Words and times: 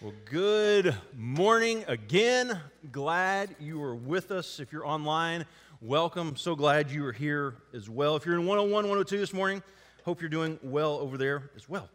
Well, 0.00 0.12
good 0.30 0.94
morning 1.16 1.84
again. 1.88 2.60
Glad 2.92 3.56
you 3.58 3.82
are 3.82 3.96
with 3.96 4.30
us. 4.30 4.60
If 4.60 4.72
you're 4.72 4.86
online, 4.86 5.44
welcome. 5.80 6.36
So 6.36 6.54
glad 6.54 6.92
you 6.92 7.04
are 7.06 7.12
here 7.12 7.56
as 7.74 7.90
well. 7.90 8.14
If 8.14 8.24
you're 8.24 8.36
in 8.36 8.46
101, 8.46 8.84
102 8.84 9.18
this 9.18 9.32
morning, 9.32 9.60
hope 10.04 10.20
you're 10.20 10.30
doing 10.30 10.56
well 10.62 10.92
over 10.98 11.18
there 11.18 11.50
as 11.56 11.68
well. 11.68 11.88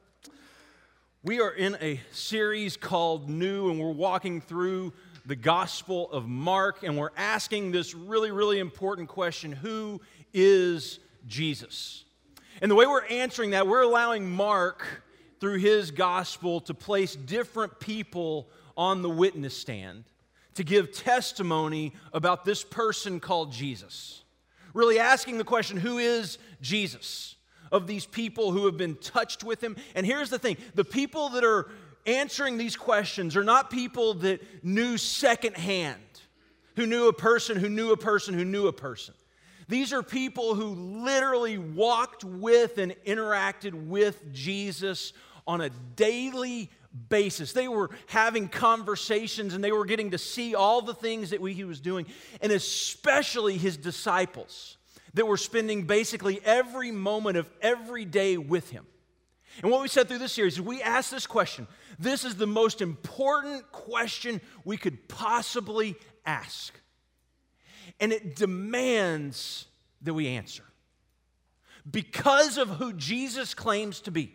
We 1.23 1.39
are 1.39 1.51
in 1.51 1.77
a 1.79 2.01
series 2.11 2.75
called 2.75 3.29
New, 3.29 3.69
and 3.69 3.79
we're 3.79 3.91
walking 3.91 4.41
through 4.41 4.91
the 5.25 5.37
Gospel 5.37 6.11
of 6.11 6.27
Mark, 6.27 6.83
and 6.83 6.97
we're 6.97 7.11
asking 7.15 7.71
this 7.71 7.95
really, 7.95 8.31
really 8.31 8.59
important 8.59 9.07
question 9.07 9.53
Who 9.53 10.01
is 10.33 10.99
Jesus? 11.25 12.03
And 12.61 12.69
the 12.69 12.75
way 12.75 12.85
we're 12.85 13.05
answering 13.05 13.51
that, 13.51 13.65
we're 13.65 13.83
allowing 13.83 14.29
Mark 14.29 15.03
through 15.43 15.57
his 15.59 15.91
gospel 15.91 16.61
to 16.61 16.73
place 16.73 17.17
different 17.17 17.77
people 17.81 18.47
on 18.77 19.01
the 19.01 19.09
witness 19.09 19.53
stand 19.53 20.05
to 20.53 20.63
give 20.63 20.93
testimony 20.93 21.91
about 22.13 22.45
this 22.45 22.63
person 22.63 23.19
called 23.19 23.51
Jesus. 23.51 24.23
Really 24.73 24.99
asking 24.99 25.39
the 25.39 25.43
question 25.43 25.75
who 25.75 25.97
is 25.97 26.37
Jesus? 26.61 27.35
Of 27.73 27.87
these 27.87 28.05
people 28.05 28.53
who 28.53 28.67
have 28.67 28.77
been 28.77 28.95
touched 28.95 29.43
with 29.43 29.61
him. 29.61 29.75
And 29.95 30.05
here's 30.05 30.29
the 30.29 30.39
thing 30.39 30.55
the 30.75 30.85
people 30.85 31.27
that 31.31 31.43
are 31.43 31.69
answering 32.05 32.57
these 32.57 32.77
questions 32.77 33.35
are 33.35 33.43
not 33.43 33.69
people 33.69 34.13
that 34.13 34.63
knew 34.63 34.97
secondhand, 34.97 35.99
who 36.77 36.85
knew 36.85 37.09
a 37.09 37.13
person, 37.13 37.57
who 37.57 37.67
knew 37.67 37.91
a 37.91 37.97
person, 37.97 38.33
who 38.33 38.45
knew 38.45 38.67
a 38.67 38.73
person. 38.73 39.13
These 39.67 39.93
are 39.93 40.03
people 40.03 40.55
who 40.55 41.03
literally 41.03 41.57
walked 41.57 42.23
with 42.23 42.77
and 42.77 42.95
interacted 43.05 43.73
with 43.87 44.33
Jesus 44.33 45.13
on 45.47 45.61
a 45.61 45.69
daily 45.95 46.69
basis. 47.09 47.53
They 47.53 47.67
were 47.67 47.89
having 48.07 48.47
conversations 48.47 49.53
and 49.53 49.63
they 49.63 49.71
were 49.71 49.85
getting 49.85 50.11
to 50.11 50.17
see 50.17 50.55
all 50.55 50.81
the 50.81 50.93
things 50.93 51.31
that 51.31 51.41
we, 51.41 51.53
he 51.53 51.63
was 51.63 51.79
doing, 51.79 52.05
and 52.41 52.51
especially 52.51 53.57
his 53.57 53.77
disciples 53.77 54.77
that 55.13 55.25
were 55.25 55.37
spending 55.37 55.83
basically 55.83 56.39
every 56.43 56.91
moment 56.91 57.37
of 57.37 57.49
every 57.61 58.05
day 58.05 58.37
with 58.37 58.69
him. 58.69 58.85
And 59.61 59.71
what 59.71 59.81
we 59.81 59.87
said 59.87 60.07
through 60.07 60.17
this 60.17 60.33
series 60.33 60.53
is 60.53 60.61
we 60.61 60.81
asked 60.81 61.11
this 61.11 61.27
question. 61.27 61.67
This 61.99 62.23
is 62.23 62.35
the 62.35 62.47
most 62.47 62.81
important 62.81 63.71
question 63.71 64.41
we 64.65 64.77
could 64.77 65.07
possibly 65.07 65.95
ask. 66.25 66.73
And 67.99 68.11
it 68.11 68.35
demands 68.35 69.67
that 70.01 70.13
we 70.13 70.27
answer. 70.27 70.63
Because 71.89 72.57
of 72.57 72.69
who 72.69 72.93
Jesus 72.93 73.53
claims 73.53 74.01
to 74.01 74.11
be, 74.11 74.33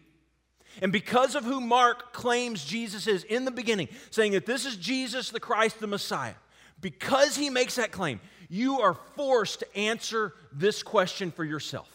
and 0.83 0.93
because 0.93 1.35
of 1.35 1.45
who 1.45 1.61
Mark 1.61 2.13
claims 2.13 2.65
Jesus 2.65 3.07
is 3.07 3.25
in 3.25 3.45
the 3.45 3.51
beginning, 3.51 3.89
saying 4.11 4.33
that 4.33 4.47
this 4.47 4.65
is 4.65 4.77
Jesus 4.77 5.31
the 5.31 5.41
Christ, 5.41 5.81
the 5.81 5.87
Messiah, 5.87 6.35
because 6.81 7.37
he 7.37 7.51
makes 7.51 7.77
that 7.77 7.91
claim, 7.91 8.21
you 8.49 8.81
are 8.81 8.95
forced 9.17 9.61
to 9.61 9.77
answer 9.77 10.35
this 10.53 10.83
question 10.83 11.31
for 11.31 11.45
yourself. 11.45 11.89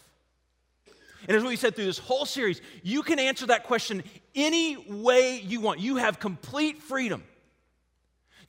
And 1.28 1.38
as 1.38 1.44
we 1.44 1.56
said 1.56 1.75
through 1.75 1.86
this 1.86 1.98
whole 1.98 2.25
series, 2.25 2.62
you 2.84 3.02
can 3.02 3.17
answer 3.17 3.45
that 3.48 3.64
question 3.64 4.03
any 4.36 4.75
way 4.78 5.40
you 5.40 5.62
want. 5.62 5.80
You 5.80 5.95
have 5.95 6.20
complete 6.20 6.84
freedom, 6.84 7.23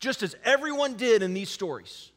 just 0.00 0.22
as 0.22 0.34
everyone 0.44 0.96
did 0.96 1.22
in 1.22 1.34
these 1.34 1.50
stories, 1.50 2.10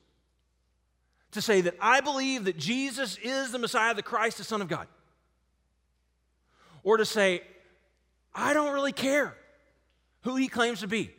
to 1.31 1.41
say 1.41 1.61
that 1.61 1.75
I 1.79 2.01
believe 2.01 2.45
that 2.45 2.57
Jesus 2.57 3.17
is 3.21 3.51
the 3.51 3.59
Messiah, 3.59 3.93
the 3.93 4.01
Christ, 4.01 4.39
the 4.39 4.43
Son 4.43 4.61
of 4.61 4.67
God. 4.67 4.87
Or 6.83 6.97
to 6.97 7.05
say, 7.05 7.43
I 8.37 8.53
don't 8.53 8.73
really 8.73 8.93
care 8.93 9.35
who 10.21 10.35
he 10.35 10.47
claims 10.47 10.81
to 10.81 10.87
be. 10.87 11.11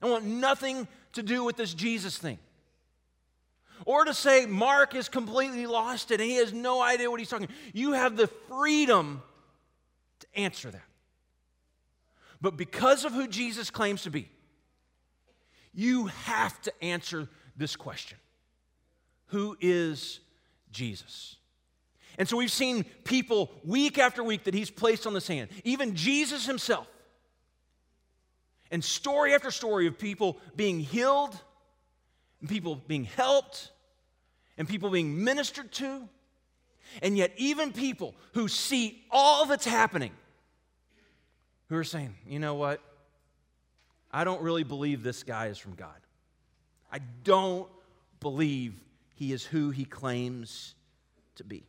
I 0.00 0.08
want 0.08 0.24
nothing 0.24 0.88
to 1.12 1.22
do 1.22 1.44
with 1.44 1.56
this 1.56 1.74
Jesus 1.74 2.16
thing. 2.16 2.38
Or 3.84 4.04
to 4.04 4.14
say 4.14 4.46
Mark 4.46 4.94
is 4.94 5.10
completely 5.10 5.66
lost 5.66 6.10
and 6.10 6.20
he 6.20 6.36
has 6.36 6.54
no 6.54 6.80
idea 6.80 7.10
what 7.10 7.20
he's 7.20 7.28
talking. 7.28 7.48
You 7.74 7.92
have 7.92 8.16
the 8.16 8.28
freedom 8.48 9.22
to 10.20 10.26
answer 10.34 10.70
that. 10.70 10.82
But 12.40 12.56
because 12.56 13.04
of 13.04 13.12
who 13.12 13.28
Jesus 13.28 13.70
claims 13.70 14.02
to 14.02 14.10
be, 14.10 14.30
you 15.74 16.06
have 16.06 16.60
to 16.62 16.82
answer 16.82 17.28
this 17.56 17.76
question 17.76 18.18
Who 19.26 19.56
is 19.60 20.20
Jesus? 20.72 21.36
And 22.18 22.28
so 22.28 22.36
we've 22.36 22.50
seen 22.50 22.84
people 23.04 23.50
week 23.64 23.98
after 23.98 24.22
week 24.22 24.44
that 24.44 24.54
he's 24.54 24.70
placed 24.70 25.06
on 25.06 25.14
the 25.14 25.20
sand, 25.20 25.48
even 25.64 25.94
Jesus 25.94 26.46
himself. 26.46 26.86
And 28.70 28.84
story 28.84 29.34
after 29.34 29.50
story 29.50 29.86
of 29.86 29.98
people 29.98 30.38
being 30.54 30.80
healed, 30.80 31.38
and 32.40 32.48
people 32.48 32.76
being 32.76 33.04
helped, 33.04 33.70
and 34.56 34.68
people 34.68 34.90
being 34.90 35.24
ministered 35.24 35.72
to. 35.72 36.08
And 37.02 37.16
yet, 37.16 37.32
even 37.36 37.72
people 37.72 38.14
who 38.32 38.48
see 38.48 39.04
all 39.10 39.46
that's 39.46 39.64
happening, 39.64 40.12
who 41.68 41.76
are 41.76 41.84
saying, 41.84 42.14
you 42.26 42.38
know 42.38 42.54
what? 42.54 42.80
I 44.12 44.24
don't 44.24 44.42
really 44.42 44.64
believe 44.64 45.02
this 45.02 45.22
guy 45.22 45.46
is 45.46 45.58
from 45.58 45.74
God. 45.74 45.94
I 46.92 46.98
don't 47.22 47.68
believe 48.20 48.74
he 49.14 49.32
is 49.32 49.44
who 49.44 49.70
he 49.70 49.84
claims 49.84 50.74
to 51.36 51.44
be. 51.44 51.64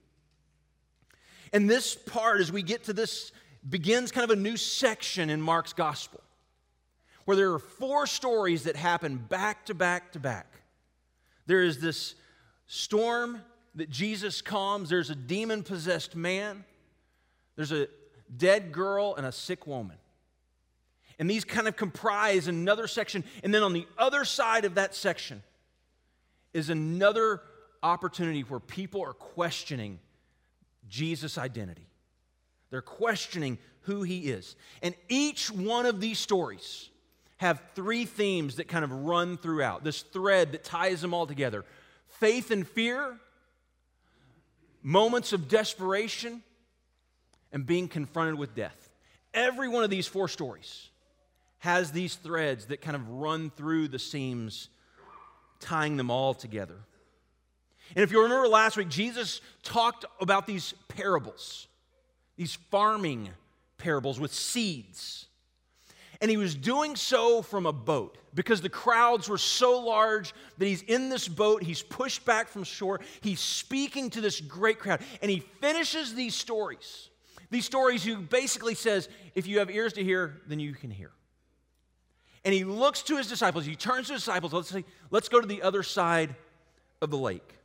And 1.53 1.69
this 1.69 1.95
part, 1.95 2.39
as 2.39 2.51
we 2.51 2.63
get 2.63 2.85
to 2.85 2.94
this, 2.94 3.31
begins 3.67 4.12
kind 4.12 4.23
of 4.23 4.38
a 4.38 4.41
new 4.41 4.57
section 4.57 5.29
in 5.29 5.41
Mark's 5.41 5.73
gospel 5.73 6.22
where 7.25 7.38
there 7.38 7.53
are 7.53 7.59
four 7.59 8.07
stories 8.07 8.63
that 8.63 8.75
happen 8.75 9.17
back 9.17 9.66
to 9.67 9.73
back 9.73 10.12
to 10.13 10.19
back. 10.19 10.62
There 11.45 11.63
is 11.63 11.79
this 11.79 12.16
storm 12.67 13.41
that 13.75 13.89
Jesus 13.89 14.41
calms, 14.41 14.89
there's 14.89 15.09
a 15.09 15.16
demon 15.16 15.63
possessed 15.63 16.16
man, 16.16 16.66
there's 17.56 17.72
a 17.72 17.88
dead 18.35 18.72
girl, 18.72 19.16
and 19.16 19.25
a 19.25 19.31
sick 19.31 19.68
woman. 19.68 19.97
And 21.19 21.29
these 21.29 21.45
kind 21.45 21.68
of 21.68 21.75
comprise 21.75 22.47
another 22.47 22.88
section. 22.88 23.23
And 23.44 23.53
then 23.53 23.62
on 23.62 23.73
the 23.73 23.88
other 23.97 24.25
side 24.25 24.66
of 24.66 24.75
that 24.75 24.95
section 24.95 25.44
is 26.53 26.69
another 26.69 27.41
opportunity 27.83 28.41
where 28.41 28.59
people 28.59 29.03
are 29.03 29.13
questioning 29.13 30.00
Jesus' 30.91 31.40
identity. 31.40 31.88
They're 32.69 32.81
questioning 32.81 33.57
who 33.81 34.03
he 34.03 34.29
is. 34.29 34.56
And 34.84 34.94
each 35.09 35.50
one 35.50 35.88
of 35.88 36.00
these 36.00 36.19
stories 36.19 36.90
have 37.38 37.59
three 37.74 38.06
themes 38.06 38.57
that 38.57 38.68
kind 38.68 38.85
of 38.85 38.91
run 38.91 39.38
throughout 39.38 39.84
this 39.84 40.03
thread 40.03 40.51
that 40.51 40.63
ties 40.63 41.01
them 41.01 41.13
all 41.13 41.25
together 41.25 41.66
faith 42.07 42.51
and 42.51 42.68
fear, 42.68 43.18
moments 44.84 45.34
of 45.34 45.47
desperation, 45.47 46.44
and 47.51 47.66
being 47.66 47.88
confronted 47.88 48.35
with 48.35 48.53
death. 48.53 48.90
Every 49.34 49.68
one 49.68 49.84
of 49.84 49.90
these 49.90 50.06
four 50.06 50.28
stories 50.28 50.90
has 51.59 51.91
these 51.91 52.16
threads 52.16 52.66
that 52.66 52.81
kind 52.81 52.96
of 52.96 53.09
run 53.09 53.50
through 53.50 53.88
the 53.88 54.00
seams, 54.00 54.69
tying 55.59 55.97
them 55.97 56.12
all 56.12 56.34
together. 56.34 56.78
And 57.96 58.03
if 58.03 58.12
you 58.12 58.22
remember 58.22 58.47
last 58.47 58.78
week, 58.78 58.90
Jesus 58.90 59.41
talked 59.63 60.06
about 60.19 60.47
these 60.47 60.74
parables, 60.88 61.68
these 62.38 62.56
farming 62.69 63.29
parables 63.78 64.19
with 64.19 64.34
seeds. 64.34 65.25
And 66.22 66.30
he 66.30 66.38
was 66.38 66.53
doing 66.53 66.96
so 66.96 67.41
from 67.41 67.66
a 67.66 67.74
boat 67.74 68.18
because 68.35 68.62
the 68.62 68.69
crowds 68.69 69.28
were 69.28 69.40
so 69.40 69.80
large 69.80 70.34
that 70.59 70.66
he's 70.66 70.84
in 70.84 71.09
this 71.09 71.28
boat. 71.28 71.63
He's 71.63 71.81
pushed 71.81 72.24
back 72.25 72.47
from 72.47 72.63
shore. 72.63 73.01
He's 73.22 73.40
speaking 73.40 74.12
to 74.12 74.22
this 74.22 74.40
great 74.40 74.78
crowd. 74.78 75.01
And 75.22 75.31
he 75.31 75.40
finishes 75.59 76.13
these 76.13 76.35
stories. 76.35 77.09
These 77.50 77.66
stories, 77.66 78.03
he 78.03 78.16
basically 78.16 78.75
says, 78.75 79.09
if 79.34 79.47
you 79.47 79.59
have 79.59 79.72
ears 79.72 79.94
to 79.94 80.03
hear, 80.03 80.41
then 80.47 80.59
you 80.59 80.74
can 80.74 80.91
hear. 80.91 81.12
And 82.45 82.54
he 82.54 82.63
looks 82.63 83.01
to 83.04 83.18
his 83.18 83.27
disciples. 83.27 83.66
He 83.66 83.75
turns 83.75 84.07
to 84.07 84.13
his 84.13 84.21
disciples. 84.21 84.54
Let's 84.54 84.69
say, 84.69 84.86
let's 85.10 85.27
go 85.27 85.42
to 85.42 85.48
the 85.48 85.63
other 85.63 85.83
side 85.83 86.36
of 87.01 87.10
the 87.10 87.18
lake. 87.18 87.57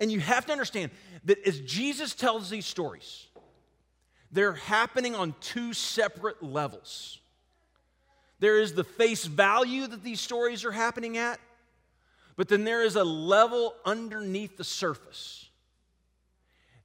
And 0.00 0.10
you 0.10 0.20
have 0.20 0.46
to 0.46 0.52
understand 0.52 0.90
that 1.24 1.46
as 1.46 1.60
Jesus 1.60 2.14
tells 2.14 2.50
these 2.50 2.66
stories, 2.66 3.26
they're 4.30 4.54
happening 4.54 5.14
on 5.14 5.34
two 5.40 5.72
separate 5.72 6.42
levels. 6.42 7.20
There 8.40 8.60
is 8.60 8.74
the 8.74 8.84
face 8.84 9.24
value 9.24 9.86
that 9.86 10.02
these 10.02 10.20
stories 10.20 10.64
are 10.64 10.72
happening 10.72 11.16
at, 11.16 11.38
but 12.36 12.48
then 12.48 12.64
there 12.64 12.82
is 12.82 12.96
a 12.96 13.04
level 13.04 13.74
underneath 13.84 14.56
the 14.56 14.64
surface 14.64 15.48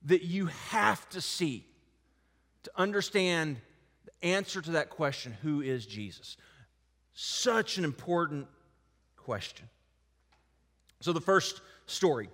that 0.06 0.24
you 0.24 0.46
have 0.46 1.10
to 1.10 1.22
see 1.22 1.66
to 2.64 2.72
understand 2.76 3.58
the 4.06 4.28
answer 4.28 4.62
to 4.62 4.72
that 4.72 4.90
question 4.90 5.36
who 5.42 5.62
is 5.62 5.86
Jesus? 5.86 6.38
Such 7.14 7.78
an 7.78 7.84
important 7.84 8.48
question. 9.18 9.68
So, 11.02 11.14
the 11.14 11.22
first 11.22 11.62
story 11.86 12.30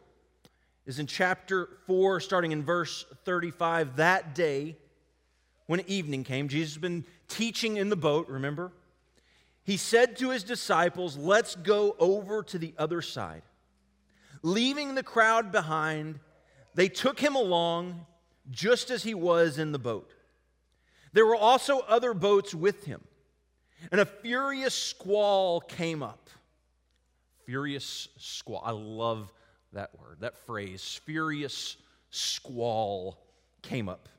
is 0.86 1.00
in 1.00 1.08
chapter 1.08 1.70
4, 1.88 2.20
starting 2.20 2.52
in 2.52 2.64
verse 2.64 3.06
35. 3.26 3.96
That 3.98 4.36
day, 4.36 4.78
when 5.66 5.82
evening 5.82 6.24
came, 6.24 6.48
Jesus 6.48 6.74
had 6.74 6.82
been 6.82 7.06
teaching 7.28 7.78
in 7.78 7.90
the 7.90 7.96
boat, 7.96 8.28
remember? 8.30 8.72
he 9.66 9.78
said 9.78 10.16
to 10.18 10.30
his 10.30 10.44
disciples, 10.44 11.18
Let's 11.18 11.56
go 11.56 11.96
over 12.00 12.44
to 12.44 12.60
the 12.60 12.74
other 12.78 13.02
side. 13.02 13.42
Leaving 14.44 14.94
the 14.94 15.04
crowd 15.04 15.52
behind, 15.52 16.20
they 16.76 16.88
took 16.88 17.20
him 17.20 17.36
along 17.36 18.06
just 18.52 18.92
as 18.92 19.02
he 19.02 19.16
was 19.16 19.58
in 19.58 19.72
the 19.72 19.80
boat. 19.80 20.14
There 21.14 21.26
were 21.26 21.36
also 21.36 21.80
other 21.80 22.14
boats 22.14 22.54
with 22.54 22.86
him, 22.86 23.02
and 23.92 24.00
a 24.00 24.06
furious 24.06 24.76
squall 24.76 25.62
came 25.62 26.04
up. 26.04 26.30
Furious 27.46 28.08
squall. 28.18 28.62
I 28.64 28.72
love 28.72 29.34
that 29.76 29.92
word, 30.00 30.18
that 30.22 30.38
phrase. 30.46 31.00
Furious 31.06 31.78
squall 32.10 33.24
came 33.62 33.88
up. 33.88 34.10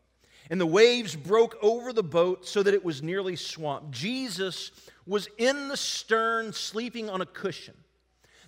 And 0.48 0.60
the 0.60 0.66
waves 0.66 1.16
broke 1.16 1.56
over 1.60 1.92
the 1.92 2.04
boat 2.04 2.46
so 2.46 2.62
that 2.62 2.72
it 2.72 2.84
was 2.84 3.02
nearly 3.02 3.34
swamped. 3.34 3.90
Jesus 3.90 4.70
was 5.06 5.28
in 5.38 5.68
the 5.68 5.76
stern, 5.76 6.52
sleeping 6.52 7.10
on 7.10 7.20
a 7.20 7.26
cushion. 7.26 7.74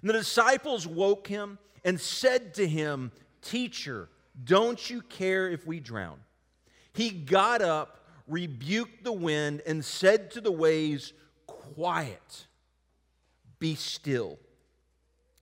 And 0.01 0.09
the 0.09 0.15
disciples 0.15 0.87
woke 0.87 1.27
him 1.27 1.59
and 1.85 2.01
said 2.01 2.55
to 2.55 2.69
him, 2.69 3.11
Teacher, 3.43 4.09
don't 4.45 4.89
you 4.89 5.03
care 5.03 5.49
if 5.49 5.67
we 5.67 5.81
drown? 5.81 6.21
He 6.93 7.11
got 7.11 7.63
up, 7.63 8.05
rebuked 8.29 9.03
the 9.03 9.13
wind, 9.13 9.63
and 9.67 9.85
said 9.85 10.31
to 10.33 10.41
the 10.41 10.53
waves, 10.53 11.13
Quiet, 11.47 12.47
be 13.59 13.75
still. 13.75 14.39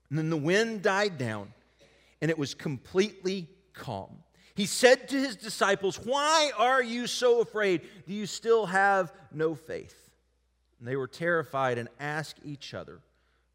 And 0.09 0.19
then 0.19 0.31
the 0.31 0.37
wind 0.37 0.83
died 0.83 1.19
down, 1.19 1.53
and 2.21 2.31
it 2.31 2.39
was 2.39 2.55
completely 2.55 3.49
calm. 3.73 4.19
He 4.55 4.67
said 4.67 5.09
to 5.11 5.17
his 5.17 5.37
disciples, 5.37 5.97
Why 5.97 6.51
are 6.57 6.83
you 6.83 7.07
so 7.07 7.41
afraid? 7.41 7.83
Do 8.07 8.15
you 8.15 8.27
still 8.27 8.67
have 8.67 9.13
no 9.31 9.55
faith? 9.55 10.11
And 10.79 10.89
they 10.89 10.97
were 10.97 11.09
terrified 11.09 11.77
and 11.79 11.89
asked 12.01 12.39
each 12.45 12.73
other, 12.73 13.01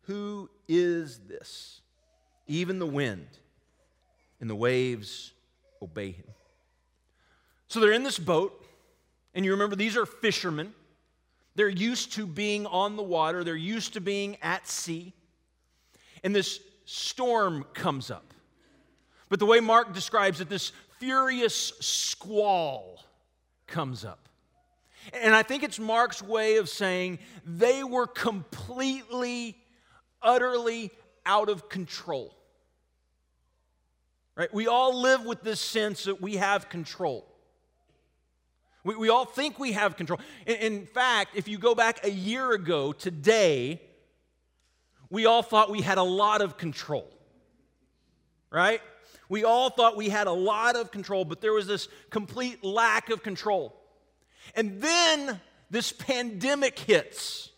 Who 0.01 0.49
is 0.67 1.19
this? 1.27 1.81
Even 2.47 2.77
the 2.79 2.85
wind 2.85 3.27
and 4.39 4.49
the 4.49 4.55
waves 4.55 5.33
obey 5.81 6.11
him. 6.11 6.25
So 7.67 7.79
they're 7.79 7.93
in 7.93 8.03
this 8.03 8.19
boat, 8.19 8.65
and 9.33 9.45
you 9.45 9.51
remember 9.51 9.75
these 9.75 9.97
are 9.97 10.05
fishermen. 10.05 10.73
They're 11.55 11.69
used 11.69 12.13
to 12.13 12.27
being 12.27 12.65
on 12.65 12.95
the 12.95 13.03
water, 13.03 13.43
they're 13.43 13.55
used 13.55 13.93
to 13.93 14.01
being 14.01 14.37
at 14.41 14.67
sea. 14.67 15.13
And 16.23 16.35
this 16.35 16.59
storm 16.85 17.65
comes 17.73 18.11
up. 18.11 18.33
But 19.31 19.39
the 19.39 19.45
way 19.45 19.61
Mark 19.61 19.93
describes 19.93 20.41
it, 20.41 20.49
this 20.49 20.73
furious 20.99 21.71
squall 21.79 23.01
comes 23.65 24.03
up. 24.03 24.27
And 25.13 25.33
I 25.33 25.41
think 25.41 25.63
it's 25.63 25.79
Mark's 25.79 26.21
way 26.21 26.57
of 26.57 26.67
saying 26.67 27.19
they 27.45 27.81
were 27.81 28.07
completely, 28.07 29.57
utterly 30.21 30.91
out 31.25 31.47
of 31.47 31.69
control. 31.69 32.35
Right? 34.35 34.53
We 34.53 34.67
all 34.67 34.99
live 35.01 35.25
with 35.25 35.43
this 35.43 35.61
sense 35.61 36.03
that 36.03 36.21
we 36.21 36.35
have 36.35 36.67
control. 36.67 37.25
We, 38.83 38.97
we 38.97 39.07
all 39.07 39.23
think 39.23 39.57
we 39.59 39.71
have 39.71 39.95
control. 39.95 40.19
In, 40.45 40.55
in 40.57 40.85
fact, 40.87 41.37
if 41.37 41.47
you 41.47 41.57
go 41.57 41.73
back 41.73 42.05
a 42.05 42.11
year 42.11 42.51
ago 42.51 42.91
today, 42.91 43.81
we 45.09 45.25
all 45.25 45.41
thought 45.41 45.71
we 45.71 45.81
had 45.81 45.97
a 45.97 46.03
lot 46.03 46.41
of 46.41 46.57
control. 46.57 47.09
Right? 48.49 48.81
We 49.31 49.45
all 49.45 49.69
thought 49.69 49.95
we 49.95 50.09
had 50.09 50.27
a 50.27 50.33
lot 50.33 50.75
of 50.75 50.91
control, 50.91 51.23
but 51.23 51.39
there 51.39 51.53
was 51.53 51.65
this 51.65 51.87
complete 52.09 52.65
lack 52.65 53.09
of 53.09 53.23
control. 53.23 53.73
And 54.55 54.81
then 54.81 55.39
this 55.69 55.93
pandemic 55.93 56.77
hits, 56.77 57.49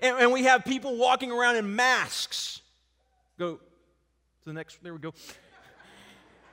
and, 0.00 0.16
and 0.18 0.32
we 0.32 0.44
have 0.44 0.64
people 0.64 0.96
walking 0.96 1.30
around 1.30 1.56
in 1.56 1.76
masks. 1.76 2.62
Go 3.38 3.56
to 3.56 3.60
the 4.46 4.54
next, 4.54 4.82
there 4.82 4.94
we 4.94 5.00
go. 5.00 5.12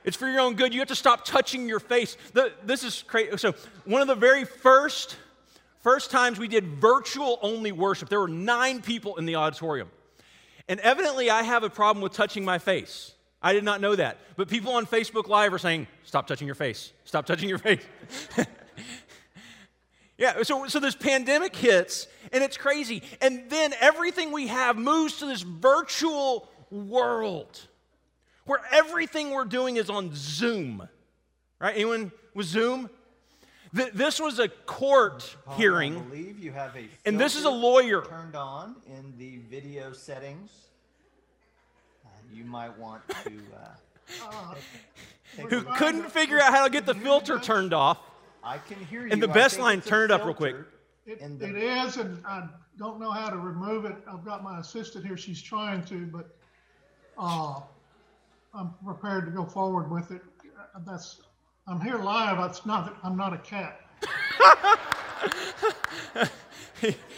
It's 0.04 0.18
for 0.18 0.28
your 0.28 0.40
own 0.40 0.56
good. 0.56 0.74
You 0.74 0.80
have 0.80 0.88
to 0.88 0.94
stop 0.94 1.24
touching 1.24 1.66
your 1.66 1.80
face. 1.80 2.18
The, 2.34 2.52
this 2.62 2.84
is 2.84 3.02
crazy. 3.06 3.34
So, 3.38 3.54
one 3.86 4.02
of 4.02 4.08
the 4.08 4.14
very 4.14 4.44
first 4.44 5.16
first 5.78 6.10
times 6.10 6.38
we 6.38 6.48
did 6.48 6.66
virtual 6.66 7.38
only 7.40 7.72
worship, 7.72 8.10
there 8.10 8.20
were 8.20 8.28
nine 8.28 8.82
people 8.82 9.16
in 9.16 9.24
the 9.24 9.36
auditorium. 9.36 9.90
And 10.68 10.80
evidently, 10.80 11.30
I 11.30 11.44
have 11.44 11.64
a 11.64 11.70
problem 11.70 12.02
with 12.02 12.12
touching 12.12 12.44
my 12.44 12.58
face. 12.58 13.14
I 13.42 13.52
did 13.52 13.64
not 13.64 13.80
know 13.80 13.96
that. 13.96 14.18
But 14.36 14.48
people 14.48 14.72
on 14.74 14.86
Facebook 14.86 15.28
Live 15.28 15.52
are 15.54 15.58
saying, 15.58 15.86
Stop 16.04 16.26
touching 16.26 16.46
your 16.46 16.54
face. 16.54 16.92
Stop 17.04 17.26
touching 17.26 17.48
your 17.48 17.58
face. 17.58 17.82
yeah, 20.18 20.42
so, 20.42 20.66
so 20.66 20.78
this 20.78 20.94
pandemic 20.94 21.56
hits, 21.56 22.06
and 22.32 22.44
it's 22.44 22.56
crazy. 22.56 23.02
And 23.20 23.48
then 23.48 23.72
everything 23.80 24.32
we 24.32 24.48
have 24.48 24.76
moves 24.76 25.18
to 25.18 25.26
this 25.26 25.42
virtual 25.42 26.48
world 26.70 27.60
where 28.44 28.60
everything 28.72 29.30
we're 29.30 29.44
doing 29.44 29.76
is 29.76 29.88
on 29.88 30.10
Zoom. 30.14 30.88
Right? 31.58 31.74
Anyone 31.74 32.12
with 32.34 32.46
Zoom? 32.46 32.90
This 33.72 34.18
was 34.18 34.40
a 34.40 34.48
court 34.48 35.36
oh, 35.36 35.42
Paul, 35.44 35.56
hearing. 35.56 35.96
I 35.96 36.00
believe 36.00 36.38
you 36.40 36.50
have 36.50 36.74
a 36.76 36.88
and 37.06 37.20
this 37.20 37.36
is 37.36 37.44
a 37.44 37.50
lawyer 37.50 38.02
turned 38.02 38.34
on 38.34 38.74
in 38.86 39.14
the 39.16 39.38
video 39.48 39.92
settings. 39.92 40.50
Uh, 42.30 42.36
you 42.36 42.44
might 42.44 42.76
want 42.78 43.02
to. 43.24 43.32
Uh, 44.22 44.54
who 45.48 45.62
couldn't 45.62 46.10
figure 46.10 46.40
out 46.40 46.52
how 46.52 46.64
to 46.64 46.70
get 46.70 46.86
the 46.86 46.94
filter 46.94 47.38
turned 47.38 47.72
off. 47.72 47.98
I 48.42 48.58
can 48.58 48.84
hear 48.86 49.06
you. 49.06 49.12
And 49.12 49.22
the 49.22 49.28
best 49.28 49.58
line, 49.58 49.80
turn 49.80 50.04
it 50.04 50.10
up 50.10 50.24
real 50.24 50.34
quick. 50.34 50.56
It, 51.06 51.20
it 51.20 51.56
is, 51.56 51.96
and 51.96 52.24
I 52.26 52.48
don't 52.78 53.00
know 53.00 53.10
how 53.10 53.30
to 53.30 53.36
remove 53.36 53.84
it. 53.84 53.96
I've 54.10 54.24
got 54.24 54.42
my 54.42 54.60
assistant 54.60 55.04
here; 55.04 55.16
she's 55.16 55.42
trying 55.42 55.84
to, 55.84 56.06
but 56.06 56.36
uh, 57.18 57.60
I'm 58.54 58.74
prepared 58.84 59.26
to 59.26 59.30
go 59.30 59.44
forward 59.44 59.90
with 59.90 60.10
it. 60.10 60.22
That's 60.86 61.20
I'm 61.66 61.80
here 61.80 61.98
live. 61.98 62.38
It's 62.50 62.66
not. 62.66 62.96
I'm 63.02 63.16
not 63.16 63.32
a 63.32 63.38
cat. 63.38 63.80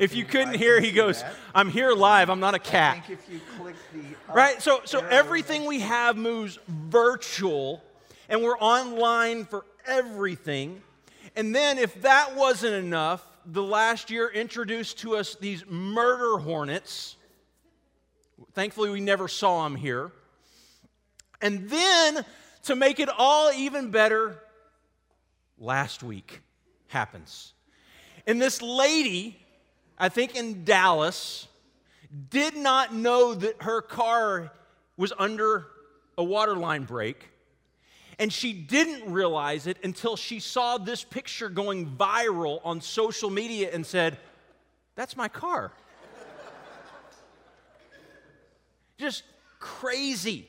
if 0.00 0.14
you 0.14 0.24
couldn't 0.24 0.54
hear, 0.54 0.80
he 0.80 0.92
goes, 0.92 1.22
that. 1.22 1.34
"I'm 1.54 1.70
here 1.70 1.92
live. 1.92 2.30
I'm 2.30 2.40
not 2.40 2.54
a 2.54 2.58
cat." 2.58 2.96
I 2.96 3.00
think 3.00 3.18
if 3.18 3.32
you 3.32 3.40
click 3.58 3.76
the 3.92 4.32
right, 4.32 4.60
so 4.62 4.82
so 4.84 5.00
everything 5.06 5.64
we 5.64 5.80
have 5.80 6.16
moves 6.16 6.58
virtual, 6.68 7.82
and 8.28 8.42
we're 8.42 8.58
online 8.58 9.44
for 9.44 9.66
everything. 9.86 10.82
And 11.34 11.54
then, 11.54 11.78
if 11.78 12.02
that 12.02 12.36
wasn't 12.36 12.74
enough, 12.74 13.24
the 13.46 13.62
last 13.62 14.10
year 14.10 14.28
introduced 14.28 14.98
to 14.98 15.16
us 15.16 15.34
these 15.34 15.64
murder 15.66 16.38
hornets. 16.38 17.16
Thankfully, 18.54 18.90
we 18.90 19.00
never 19.00 19.28
saw 19.28 19.64
them 19.64 19.76
here. 19.76 20.12
And 21.40 21.68
then, 21.70 22.24
to 22.64 22.76
make 22.76 23.00
it 23.00 23.08
all 23.08 23.50
even 23.52 23.90
better, 23.90 24.42
last 25.58 26.02
week 26.02 26.42
happens. 26.88 27.54
And 28.26 28.40
this 28.40 28.62
lady, 28.62 29.41
I 30.02 30.08
think 30.08 30.34
in 30.34 30.64
Dallas, 30.64 31.46
did 32.28 32.56
not 32.56 32.92
know 32.92 33.34
that 33.34 33.62
her 33.62 33.80
car 33.80 34.50
was 34.96 35.12
under 35.16 35.68
a 36.18 36.24
water 36.24 36.56
line 36.56 36.82
break. 36.82 37.28
And 38.18 38.32
she 38.32 38.52
didn't 38.52 39.12
realize 39.12 39.68
it 39.68 39.76
until 39.84 40.16
she 40.16 40.40
saw 40.40 40.76
this 40.76 41.04
picture 41.04 41.48
going 41.48 41.86
viral 41.86 42.60
on 42.64 42.80
social 42.80 43.30
media 43.30 43.70
and 43.72 43.86
said, 43.86 44.18
That's 44.96 45.16
my 45.16 45.28
car. 45.28 45.70
Just 48.98 49.22
crazy. 49.60 50.48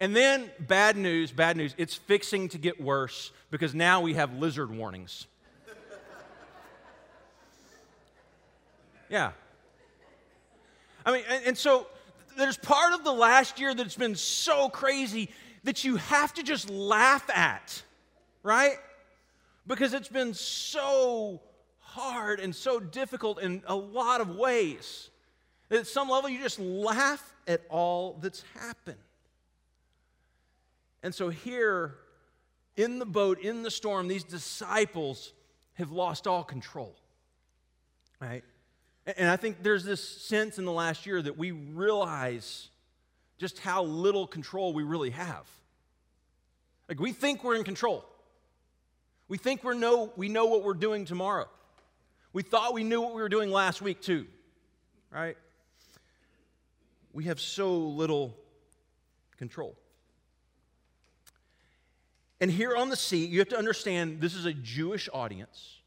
And 0.00 0.14
then, 0.14 0.50
bad 0.60 0.98
news, 0.98 1.32
bad 1.32 1.56
news, 1.56 1.74
it's 1.78 1.94
fixing 1.94 2.50
to 2.50 2.58
get 2.58 2.78
worse 2.78 3.30
because 3.50 3.74
now 3.74 4.02
we 4.02 4.12
have 4.14 4.34
lizard 4.34 4.70
warnings. 4.70 5.26
Yeah. 9.12 9.32
I 11.04 11.12
mean, 11.12 11.24
and, 11.28 11.46
and, 11.48 11.58
so 11.58 11.86
there's 12.38 12.56
part 12.56 12.94
of 12.94 13.04
the 13.04 13.12
last 13.12 13.60
year 13.60 13.74
that's 13.74 13.94
been 13.94 14.14
so 14.14 14.70
crazy 14.70 15.28
that 15.64 15.84
you 15.84 15.96
have 15.96 16.32
to 16.34 16.42
just 16.42 16.70
laugh 16.70 17.28
at, 17.28 17.82
right? 18.42 18.76
Because 19.66 19.92
it's 19.92 20.08
been 20.08 20.32
so 20.32 21.42
hard 21.80 22.40
and 22.40 22.56
so 22.56 22.80
difficult 22.80 23.38
in 23.42 23.62
a 23.66 23.76
lot 23.76 24.22
of 24.22 24.30
ways. 24.30 25.10
At 25.70 25.86
some 25.86 26.08
level, 26.08 26.30
you 26.30 26.38
just 26.38 26.58
laugh 26.58 27.34
at 27.46 27.60
all 27.68 28.16
that's 28.18 28.42
happened. 28.58 28.96
And 31.02 31.14
so 31.14 31.28
here 31.28 31.96
in 32.78 32.98
the 32.98 33.04
boat, 33.04 33.40
in 33.40 33.62
the 33.62 33.70
storm, 33.70 34.08
these 34.08 34.24
disciples 34.24 35.34
have 35.74 35.92
lost 35.92 36.26
all 36.26 36.44
control. 36.44 36.94
Right? 38.18 38.44
And 39.06 39.28
I 39.28 39.36
think 39.36 39.62
there's 39.62 39.84
this 39.84 40.06
sense 40.06 40.58
in 40.58 40.64
the 40.64 40.72
last 40.72 41.06
year 41.06 41.20
that 41.20 41.36
we 41.36 41.50
realize 41.50 42.68
just 43.38 43.58
how 43.58 43.82
little 43.82 44.26
control 44.26 44.72
we 44.72 44.84
really 44.84 45.10
have. 45.10 45.46
Like 46.88 47.00
we 47.00 47.12
think 47.12 47.42
we're 47.42 47.56
in 47.56 47.64
control. 47.64 48.04
We 49.28 49.38
think 49.38 49.64
we 49.64 49.76
know 49.76 50.12
we 50.16 50.28
know 50.28 50.46
what 50.46 50.62
we're 50.62 50.74
doing 50.74 51.04
tomorrow. 51.04 51.48
We 52.32 52.42
thought 52.42 52.74
we 52.74 52.84
knew 52.84 53.00
what 53.00 53.14
we 53.14 53.22
were 53.22 53.28
doing 53.28 53.50
last 53.50 53.82
week 53.82 54.00
too. 54.00 54.26
right? 55.10 55.36
We 57.12 57.24
have 57.24 57.40
so 57.40 57.76
little 57.76 58.36
control. 59.36 59.76
And 62.40 62.50
here 62.50 62.74
on 62.74 62.88
the 62.90 62.96
sea, 62.96 63.24
you 63.24 63.38
have 63.38 63.50
to 63.50 63.58
understand 63.58 64.20
this 64.20 64.34
is 64.34 64.46
a 64.46 64.52
Jewish 64.52 65.08
audience, 65.12 65.78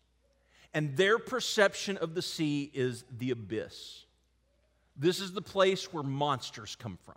and 0.75 0.97
their 0.97 1.17
perception 1.17 1.95
of 1.97 2.13
the 2.13 2.21
sea 2.21 2.69
is 2.73 3.05
the 3.17 3.31
abyss. 3.31 4.03
This 4.97 5.21
is 5.21 5.31
the 5.31 5.41
place 5.41 5.93
where 5.93 6.03
monsters 6.03 6.75
come 6.75 6.99
from. 7.03 7.15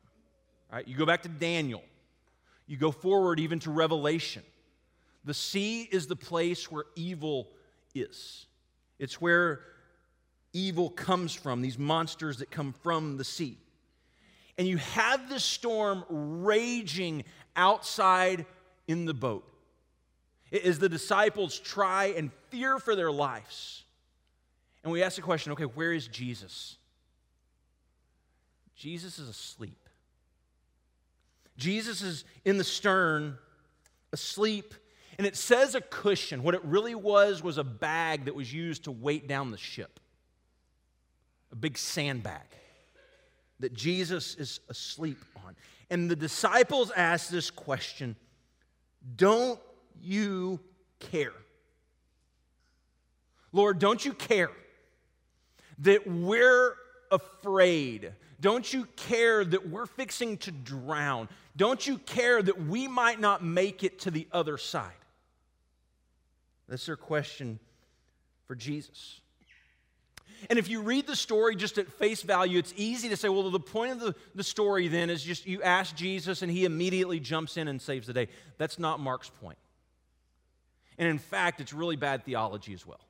Right? 0.72 0.86
You 0.86 0.96
go 0.96 1.04
back 1.04 1.24
to 1.24 1.28
Daniel, 1.28 1.82
you 2.66 2.76
go 2.76 2.92
forward 2.92 3.40
even 3.40 3.58
to 3.60 3.70
Revelation. 3.70 4.44
The 5.24 5.34
sea 5.34 5.82
is 5.82 6.06
the 6.06 6.16
place 6.16 6.70
where 6.70 6.84
evil 6.94 7.48
is. 7.94 8.46
It's 8.98 9.20
where 9.20 9.60
evil 10.52 10.88
comes 10.88 11.34
from, 11.34 11.60
these 11.60 11.78
monsters 11.78 12.38
that 12.38 12.50
come 12.50 12.72
from 12.72 13.16
the 13.16 13.24
sea. 13.24 13.58
And 14.56 14.68
you 14.68 14.76
have 14.76 15.28
this 15.28 15.44
storm 15.44 16.04
raging 16.08 17.24
outside 17.56 18.46
in 18.86 19.04
the 19.04 19.14
boat 19.14 19.44
as 20.64 20.78
the 20.78 20.88
disciples 20.88 21.58
try 21.58 22.06
and 22.16 22.30
fear 22.50 22.78
for 22.78 22.94
their 22.94 23.12
lives. 23.12 23.84
And 24.82 24.92
we 24.92 25.02
ask 25.02 25.16
the 25.16 25.22
question 25.22 25.52
okay, 25.52 25.64
where 25.64 25.92
is 25.92 26.08
Jesus? 26.08 26.76
Jesus 28.76 29.18
is 29.18 29.28
asleep. 29.28 29.88
Jesus 31.56 32.02
is 32.02 32.24
in 32.44 32.56
the 32.56 32.64
stern, 32.64 33.36
asleep, 34.12 34.74
and 35.18 35.26
it 35.26 35.36
says 35.36 35.74
a 35.74 35.80
cushion. 35.80 36.44
What 36.44 36.54
it 36.54 36.64
really 36.64 36.94
was 36.94 37.42
was 37.42 37.58
a 37.58 37.64
bag 37.64 38.26
that 38.26 38.34
was 38.36 38.52
used 38.52 38.84
to 38.84 38.92
weight 38.92 39.26
down 39.26 39.50
the 39.50 39.58
ship, 39.58 39.98
a 41.50 41.56
big 41.56 41.76
sandbag 41.76 42.46
that 43.60 43.74
Jesus 43.74 44.36
is 44.36 44.60
asleep 44.68 45.18
on. 45.44 45.56
And 45.90 46.10
the 46.10 46.16
disciples 46.16 46.92
ask 46.94 47.28
this 47.28 47.50
question 47.50 48.16
Don't 49.16 49.58
you 50.00 50.60
care? 51.00 51.32
Lord, 53.52 53.78
don't 53.78 54.04
you 54.04 54.12
care 54.12 54.50
that 55.80 56.06
we're 56.06 56.74
afraid? 57.10 58.12
Don't 58.40 58.72
you 58.72 58.86
care 58.96 59.44
that 59.44 59.68
we're 59.68 59.86
fixing 59.86 60.36
to 60.38 60.50
drown? 60.52 61.28
Don't 61.56 61.84
you 61.86 61.98
care 61.98 62.42
that 62.42 62.66
we 62.66 62.86
might 62.86 63.20
not 63.20 63.42
make 63.42 63.82
it 63.82 64.00
to 64.00 64.10
the 64.10 64.28
other 64.32 64.58
side? 64.58 64.92
That's 66.68 66.86
their 66.86 66.96
question 66.96 67.58
for 68.46 68.54
Jesus. 68.54 69.20
And 70.48 70.58
if 70.58 70.68
you 70.68 70.82
read 70.82 71.06
the 71.06 71.16
story 71.16 71.56
just 71.56 71.78
at 71.78 71.90
face 71.94 72.22
value, 72.22 72.58
it's 72.58 72.72
easy 72.76 73.08
to 73.08 73.16
say, 73.16 73.28
well, 73.28 73.50
the 73.50 73.58
point 73.58 73.92
of 73.92 74.00
the, 74.00 74.14
the 74.36 74.44
story 74.44 74.86
then 74.86 75.10
is 75.10 75.22
just 75.22 75.46
you 75.46 75.62
ask 75.62 75.96
Jesus 75.96 76.42
and 76.42 76.52
he 76.52 76.64
immediately 76.64 77.18
jumps 77.18 77.56
in 77.56 77.66
and 77.66 77.82
saves 77.82 78.06
the 78.06 78.12
day. 78.12 78.28
That's 78.56 78.78
not 78.78 79.00
Mark's 79.00 79.30
point. 79.30 79.58
And 80.96 81.08
in 81.08 81.18
fact, 81.18 81.60
it's 81.60 81.72
really 81.72 81.96
bad 81.96 82.24
theology 82.24 82.72
as 82.72 82.86
well. 82.86 83.00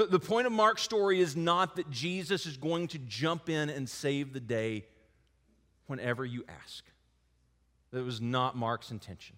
The, 0.00 0.06
the 0.06 0.18
point 0.18 0.46
of 0.46 0.52
Mark's 0.54 0.80
story 0.80 1.20
is 1.20 1.36
not 1.36 1.76
that 1.76 1.90
Jesus 1.90 2.46
is 2.46 2.56
going 2.56 2.88
to 2.88 2.98
jump 3.00 3.50
in 3.50 3.68
and 3.68 3.86
save 3.86 4.32
the 4.32 4.40
day 4.40 4.86
whenever 5.88 6.24
you 6.24 6.42
ask. 6.62 6.86
That 7.90 8.02
was 8.02 8.18
not 8.18 8.56
Mark's 8.56 8.90
intention. 8.90 9.36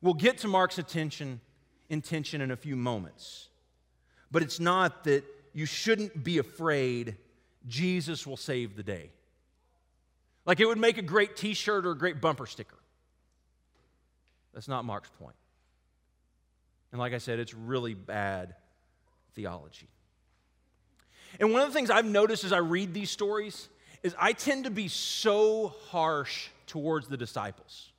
We'll 0.00 0.14
get 0.14 0.38
to 0.38 0.48
Mark's 0.48 0.78
attention, 0.78 1.42
intention 1.90 2.40
in 2.40 2.50
a 2.50 2.56
few 2.56 2.76
moments. 2.76 3.50
But 4.30 4.42
it's 4.42 4.58
not 4.58 5.04
that 5.04 5.22
you 5.52 5.66
shouldn't 5.66 6.24
be 6.24 6.38
afraid 6.38 7.18
Jesus 7.68 8.26
will 8.26 8.38
save 8.38 8.74
the 8.74 8.82
day. 8.82 9.10
Like 10.46 10.60
it 10.60 10.66
would 10.66 10.78
make 10.78 10.96
a 10.96 11.02
great 11.02 11.36
t 11.36 11.52
shirt 11.52 11.84
or 11.84 11.90
a 11.90 11.98
great 11.98 12.22
bumper 12.22 12.46
sticker. 12.46 12.78
That's 14.54 14.66
not 14.66 14.86
Mark's 14.86 15.10
point. 15.20 15.36
And 16.90 16.98
like 16.98 17.12
I 17.12 17.18
said, 17.18 17.38
it's 17.38 17.52
really 17.52 17.92
bad 17.92 18.54
theology. 19.34 19.88
And 21.38 21.52
one 21.52 21.62
of 21.62 21.68
the 21.68 21.74
things 21.74 21.90
I've 21.90 22.06
noticed 22.06 22.44
as 22.44 22.52
I 22.52 22.58
read 22.58 22.92
these 22.92 23.10
stories 23.10 23.68
is 24.02 24.14
I 24.18 24.32
tend 24.32 24.64
to 24.64 24.70
be 24.70 24.88
so 24.88 25.74
harsh 25.88 26.48
towards 26.66 27.08
the 27.08 27.16
disciples. 27.16 27.90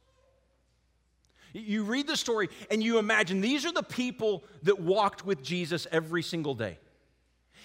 You 1.54 1.84
read 1.84 2.08
the 2.08 2.18
story 2.18 2.50
and 2.70 2.82
you 2.82 2.98
imagine 2.98 3.42
these 3.42 3.66
are 3.66 3.72
the 3.72 3.84
people 3.84 4.44
that 4.64 4.80
walked 4.80 5.26
with 5.26 5.44
Jesus 5.44 5.86
every 5.92 6.24
single 6.24 6.56
day. 6.56 6.78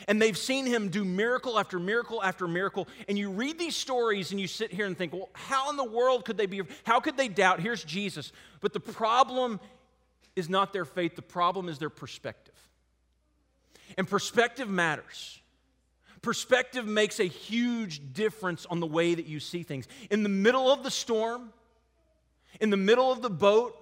And 0.09 0.21
they've 0.21 0.37
seen 0.37 0.67
him 0.67 0.89
do 0.91 1.05
miracle 1.05 1.59
after 1.59 1.79
miracle 1.79 2.23
after 2.23 2.47
miracle. 2.47 2.87
And 3.09 3.17
you 3.17 3.31
read 3.31 3.59
these 3.59 3.75
stories 3.75 4.31
and 4.31 4.41
you 4.41 4.47
sit 4.47 4.73
here 4.73 4.87
and 4.87 4.97
think, 4.97 5.13
well, 5.13 5.31
how 5.33 5.71
in 5.71 5.77
the 5.77 5.85
world 5.85 6.25
could 6.25 6.37
they 6.37 6.47
be? 6.47 6.63
How 6.85 7.01
could 7.01 7.17
they 7.17 7.29
doubt? 7.29 7.61
Here's 7.61 7.83
Jesus. 7.83 8.33
But 8.61 8.73
the 8.73 8.81
problem 8.81 9.59
is 10.35 10.51
not 10.51 10.73
their 10.73 10.85
faith, 10.85 11.17
the 11.17 11.23
problem 11.23 11.69
is 11.69 11.79
their 11.79 11.89
perspective. 11.89 12.56
And 13.97 14.09
perspective 14.09 14.69
matters. 14.69 15.41
Perspective 16.23 16.87
makes 16.87 17.21
a 17.21 17.25
huge 17.25 18.13
difference 18.13 18.67
on 18.67 18.81
the 18.81 18.87
way 18.87 19.15
that 19.15 19.27
you 19.27 19.41
see 19.41 19.63
things. 19.63 19.87
In 20.11 20.23
the 20.23 20.29
middle 20.29 20.73
of 20.73 20.83
the 20.83 20.91
storm, 20.91 21.53
in 22.61 22.71
the 22.71 22.77
middle 22.77 23.13
of 23.13 23.23
the 23.23 23.31
boat, 23.31 23.77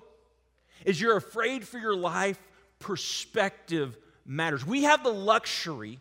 as 0.87 1.01
you're 1.01 1.17
afraid 1.17 1.67
for 1.67 1.79
your 1.79 1.97
life, 1.97 2.39
perspective 2.79 3.97
matters. 4.27 4.67
We 4.67 4.85
have 4.85 5.03
the 5.03 5.13
luxury 5.13 6.01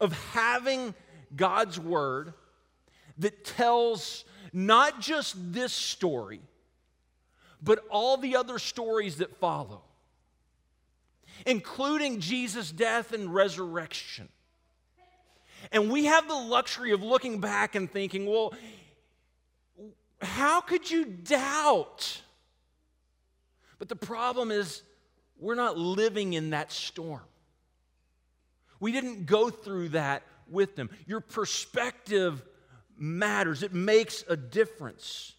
of 0.00 0.12
having 0.32 0.94
God's 1.34 1.80
word 1.80 2.32
that 3.18 3.44
tells 3.44 4.24
not 4.52 5.00
just 5.00 5.34
this 5.52 5.72
story, 5.72 6.40
but 7.62 7.84
all 7.90 8.16
the 8.16 8.36
other 8.36 8.58
stories 8.58 9.16
that 9.16 9.36
follow, 9.36 9.82
including 11.46 12.20
Jesus' 12.20 12.70
death 12.70 13.12
and 13.12 13.34
resurrection. 13.34 14.28
And 15.72 15.90
we 15.90 16.06
have 16.06 16.26
the 16.26 16.34
luxury 16.34 16.92
of 16.92 17.02
looking 17.02 17.40
back 17.40 17.74
and 17.74 17.90
thinking, 17.90 18.26
well, 18.26 18.54
how 20.22 20.60
could 20.60 20.90
you 20.90 21.04
doubt? 21.04 22.22
But 23.78 23.88
the 23.88 23.96
problem 23.96 24.50
is, 24.50 24.82
we're 25.38 25.54
not 25.54 25.78
living 25.78 26.34
in 26.34 26.50
that 26.50 26.70
storm. 26.70 27.22
We 28.78 28.92
didn't 28.92 29.26
go 29.26 29.50
through 29.50 29.90
that 29.90 30.22
with 30.48 30.76
them. 30.76 30.90
Your 31.06 31.20
perspective 31.20 32.42
matters, 32.96 33.62
it 33.62 33.72
makes 33.72 34.24
a 34.28 34.36
difference. 34.36 35.34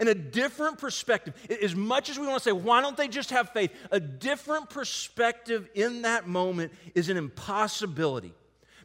And 0.00 0.08
a 0.08 0.14
different 0.14 0.78
perspective, 0.78 1.34
as 1.62 1.74
much 1.74 2.10
as 2.10 2.18
we 2.18 2.26
want 2.26 2.42
to 2.42 2.44
say, 2.44 2.52
why 2.52 2.80
don't 2.80 2.96
they 2.96 3.08
just 3.08 3.30
have 3.30 3.50
faith? 3.50 3.72
A 3.90 4.00
different 4.00 4.70
perspective 4.70 5.68
in 5.74 6.02
that 6.02 6.26
moment 6.26 6.72
is 6.94 7.08
an 7.08 7.16
impossibility 7.16 8.34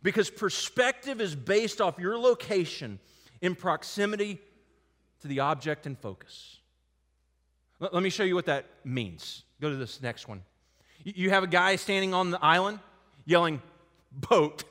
because 0.04 0.30
perspective 0.30 1.22
is 1.22 1.36
based 1.36 1.82
off 1.82 2.00
your 2.00 2.18
location 2.18 3.00
in 3.42 3.56
proximity 3.56 4.40
to 5.22 5.28
the 5.28 5.40
object 5.42 5.86
and 5.86 5.98
focus. 5.98 6.58
Let, 7.80 8.04
me 8.04 8.10
show 8.10 8.24
you 8.24 8.36
what 8.36 8.48
that 8.48 8.66
means. 8.84 9.44
Go 9.62 9.70
to 9.70 9.76
this 9.76 10.02
next 10.02 10.28
one. 10.28 10.44
You 11.04 11.30
have 11.30 11.44
a 11.44 11.48
guy 11.48 11.78
standing 11.78 12.14
on 12.14 12.32
the 12.32 12.44
island 12.44 12.80
yelling, 13.30 13.62
boat. 14.12 14.64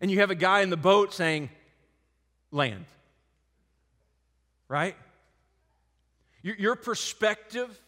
And 0.00 0.10
you 0.10 0.20
have 0.20 0.30
a 0.30 0.34
guy 0.34 0.62
in 0.62 0.70
the 0.70 0.78
boat 0.78 1.12
saying, 1.12 1.50
land. 2.50 2.86
Right? 4.66 4.96
Your 6.42 6.76
perspective 6.76 7.78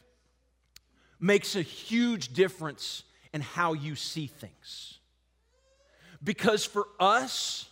makes 1.19 1.57
a 1.57 1.63
huge 1.63 2.33
difference 2.33 3.05
in 3.33 3.41
how 3.41 3.73
you 3.73 3.97
see 3.97 4.27
things. 4.27 4.99
Because 6.23 6.65
for 6.65 6.87
us, 7.01 7.69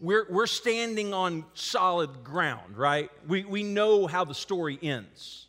we're, 0.00 0.26
we're 0.28 0.46
standing 0.46 1.14
on 1.14 1.44
solid 1.54 2.24
ground, 2.24 2.76
right? 2.76 3.10
We, 3.28 3.44
we 3.44 3.62
know 3.62 4.06
how 4.06 4.24
the 4.24 4.34
story 4.34 4.78
ends. 4.82 5.46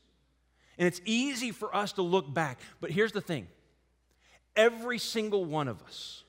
And 0.78 0.88
it's 0.88 1.02
easy 1.06 1.52
for 1.52 1.76
us 1.76 1.94
to 1.94 2.02
look 2.02 2.32
back. 2.34 2.60
But 2.80 2.92
here's 2.92 3.12
the 3.12 3.22
thing 3.22 3.48
every 4.56 5.00
single 5.00 5.44
one 5.46 5.68
of 5.68 5.82
us 5.84 6.24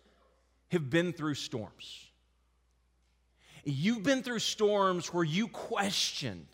have 0.68 0.88
been 0.88 1.12
through 1.12 1.34
storms. 1.34 2.06
You've 3.64 4.02
been 4.02 4.22
through 4.22 4.38
storms 4.38 5.12
where 5.12 5.24
you 5.24 5.48
questioned 5.48 6.46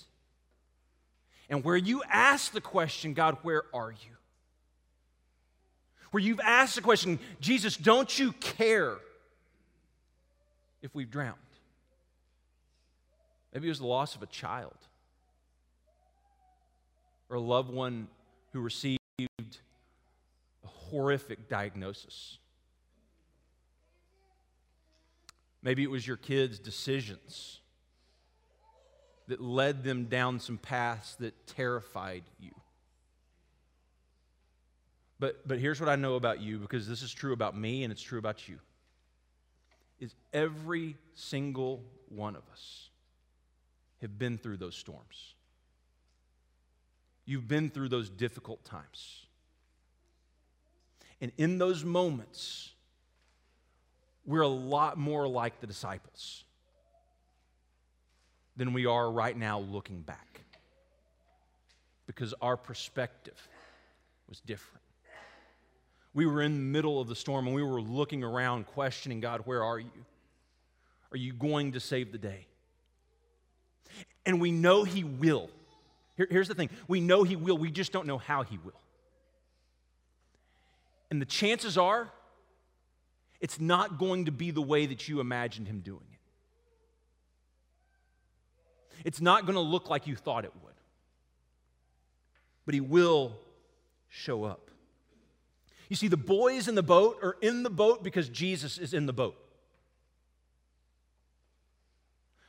and 1.52 1.62
where 1.62 1.76
you 1.76 2.02
ask 2.10 2.52
the 2.52 2.62
question, 2.62 3.12
God, 3.12 3.36
where 3.42 3.64
are 3.74 3.90
you? 3.90 4.16
Where 6.10 6.22
you've 6.22 6.40
asked 6.40 6.76
the 6.76 6.80
question, 6.80 7.18
Jesus, 7.40 7.76
don't 7.76 8.18
you 8.18 8.32
care 8.32 8.96
if 10.80 10.94
we've 10.94 11.10
drowned? 11.10 11.36
Maybe 13.52 13.66
it 13.66 13.68
was 13.68 13.80
the 13.80 13.86
loss 13.86 14.16
of 14.16 14.22
a 14.22 14.26
child 14.26 14.74
or 17.28 17.36
a 17.36 17.40
loved 17.40 17.70
one 17.70 18.08
who 18.54 18.60
received 18.60 18.98
a 19.18 20.66
horrific 20.66 21.50
diagnosis. 21.50 22.38
Maybe 25.62 25.82
it 25.82 25.90
was 25.90 26.06
your 26.06 26.16
kids' 26.16 26.58
decisions 26.58 27.61
that 29.32 29.40
led 29.40 29.82
them 29.82 30.04
down 30.04 30.38
some 30.38 30.58
paths 30.58 31.14
that 31.14 31.46
terrified 31.46 32.22
you. 32.38 32.50
But, 35.18 35.48
but 35.48 35.58
here's 35.58 35.80
what 35.80 35.88
I 35.88 35.96
know 35.96 36.16
about 36.16 36.42
you 36.42 36.58
because 36.58 36.86
this 36.86 37.00
is 37.00 37.14
true 37.14 37.32
about 37.32 37.56
me 37.56 37.82
and 37.82 37.90
it's 37.90 38.02
true 38.02 38.18
about 38.18 38.46
you. 38.46 38.58
Is 40.00 40.14
every 40.34 40.96
single 41.14 41.82
one 42.10 42.36
of 42.36 42.42
us 42.52 42.90
have 44.02 44.18
been 44.18 44.36
through 44.36 44.58
those 44.58 44.74
storms. 44.76 45.32
You've 47.24 47.48
been 47.48 47.70
through 47.70 47.88
those 47.88 48.10
difficult 48.10 48.62
times. 48.66 49.24
And 51.22 51.32
in 51.38 51.56
those 51.56 51.86
moments, 51.86 52.72
we're 54.26 54.42
a 54.42 54.48
lot 54.48 54.98
more 54.98 55.26
like 55.26 55.62
the 55.62 55.66
disciples 55.66 56.44
than 58.56 58.72
we 58.72 58.86
are 58.86 59.10
right 59.10 59.36
now 59.36 59.60
looking 59.60 60.02
back 60.02 60.40
because 62.06 62.34
our 62.42 62.56
perspective 62.56 63.48
was 64.28 64.40
different. 64.40 64.82
We 66.14 66.26
were 66.26 66.42
in 66.42 66.52
the 66.52 66.60
middle 66.60 67.00
of 67.00 67.08
the 67.08 67.16
storm 67.16 67.46
and 67.46 67.56
we 67.56 67.62
were 67.62 67.80
looking 67.80 68.22
around, 68.22 68.66
questioning 68.66 69.20
God, 69.20 69.42
where 69.44 69.64
are 69.64 69.78
you? 69.78 69.90
Are 71.10 71.16
you 71.16 71.32
going 71.32 71.72
to 71.72 71.80
save 71.80 72.12
the 72.12 72.18
day? 72.18 72.46
And 74.26 74.40
we 74.40 74.50
know 74.50 74.84
He 74.84 75.04
will. 75.04 75.50
Here, 76.16 76.26
here's 76.30 76.48
the 76.48 76.54
thing 76.54 76.70
we 76.86 77.00
know 77.00 77.22
He 77.22 77.36
will, 77.36 77.56
we 77.56 77.70
just 77.70 77.92
don't 77.92 78.06
know 78.06 78.18
how 78.18 78.42
He 78.42 78.58
will. 78.58 78.80
And 81.10 81.20
the 81.20 81.26
chances 81.26 81.76
are, 81.76 82.10
it's 83.40 83.60
not 83.60 83.98
going 83.98 84.26
to 84.26 84.32
be 84.32 84.50
the 84.50 84.62
way 84.62 84.86
that 84.86 85.08
you 85.08 85.20
imagined 85.20 85.68
Him 85.68 85.80
doing. 85.80 86.11
It's 89.04 89.20
not 89.20 89.46
going 89.46 89.54
to 89.54 89.60
look 89.60 89.90
like 89.90 90.06
you 90.06 90.16
thought 90.16 90.44
it 90.44 90.52
would. 90.62 90.74
But 92.64 92.74
He 92.74 92.80
will 92.80 93.36
show 94.08 94.44
up. 94.44 94.70
You 95.88 95.96
see, 95.96 96.08
the 96.08 96.16
boys 96.16 96.68
in 96.68 96.74
the 96.74 96.82
boat 96.82 97.18
are 97.22 97.36
in 97.42 97.62
the 97.62 97.70
boat 97.70 98.02
because 98.02 98.28
Jesus 98.28 98.78
is 98.78 98.94
in 98.94 99.06
the 99.06 99.12
boat. 99.12 99.36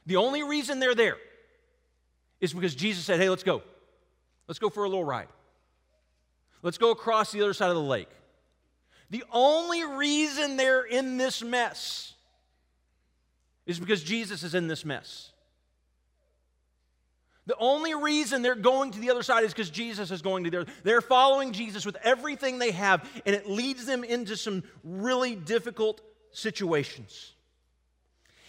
The 0.06 0.16
only 0.16 0.44
reason 0.44 0.80
they're 0.80 0.96
there 0.96 1.18
is 2.40 2.54
because 2.54 2.74
Jesus 2.74 3.04
said, 3.04 3.20
Hey, 3.20 3.30
let's 3.30 3.44
go. 3.44 3.62
Let's 4.48 4.60
go 4.60 4.70
for 4.70 4.84
a 4.84 4.90
little 4.90 5.04
ride. 5.04 5.28
Let's 6.62 6.78
go 6.78 6.92
across 6.92 7.34
the 7.34 7.42
other 7.42 7.54
side 7.54 7.70
of 7.70 7.76
the 7.76 7.82
lake. 7.82 8.10
The 9.10 9.26
only 9.32 9.84
reason 9.84 10.56
they're 10.56 10.84
in 10.84 11.18
this 11.18 11.44
mess 11.44 12.14
is 13.66 13.78
because 13.78 14.02
Jesus 14.04 14.44
is 14.44 14.56
in 14.56 14.68
this 14.68 14.86
mess. 14.86 15.33
The 17.46 17.56
only 17.58 17.94
reason 17.94 18.42
they're 18.42 18.56
going 18.56 18.92
to 18.92 19.00
the 19.00 19.12
other 19.12 19.24
side 19.24 19.44
is 19.44 19.52
because 19.52 19.70
Jesus 19.70 20.12
is 20.12 20.22
going 20.22 20.46
to 20.46 20.50
there. 20.50 20.66
They're 20.84 21.02
following 21.02 21.52
Jesus 21.52 21.86
with 21.86 21.98
everything 22.04 22.58
they 22.58 22.72
have, 22.72 23.08
and 23.26 23.36
it 23.36 23.50
leads 23.50 23.86
them 23.86 24.04
into 24.04 24.38
some 24.38 24.64
really 24.84 25.36
difficult 25.36 26.02
situations. 26.32 27.34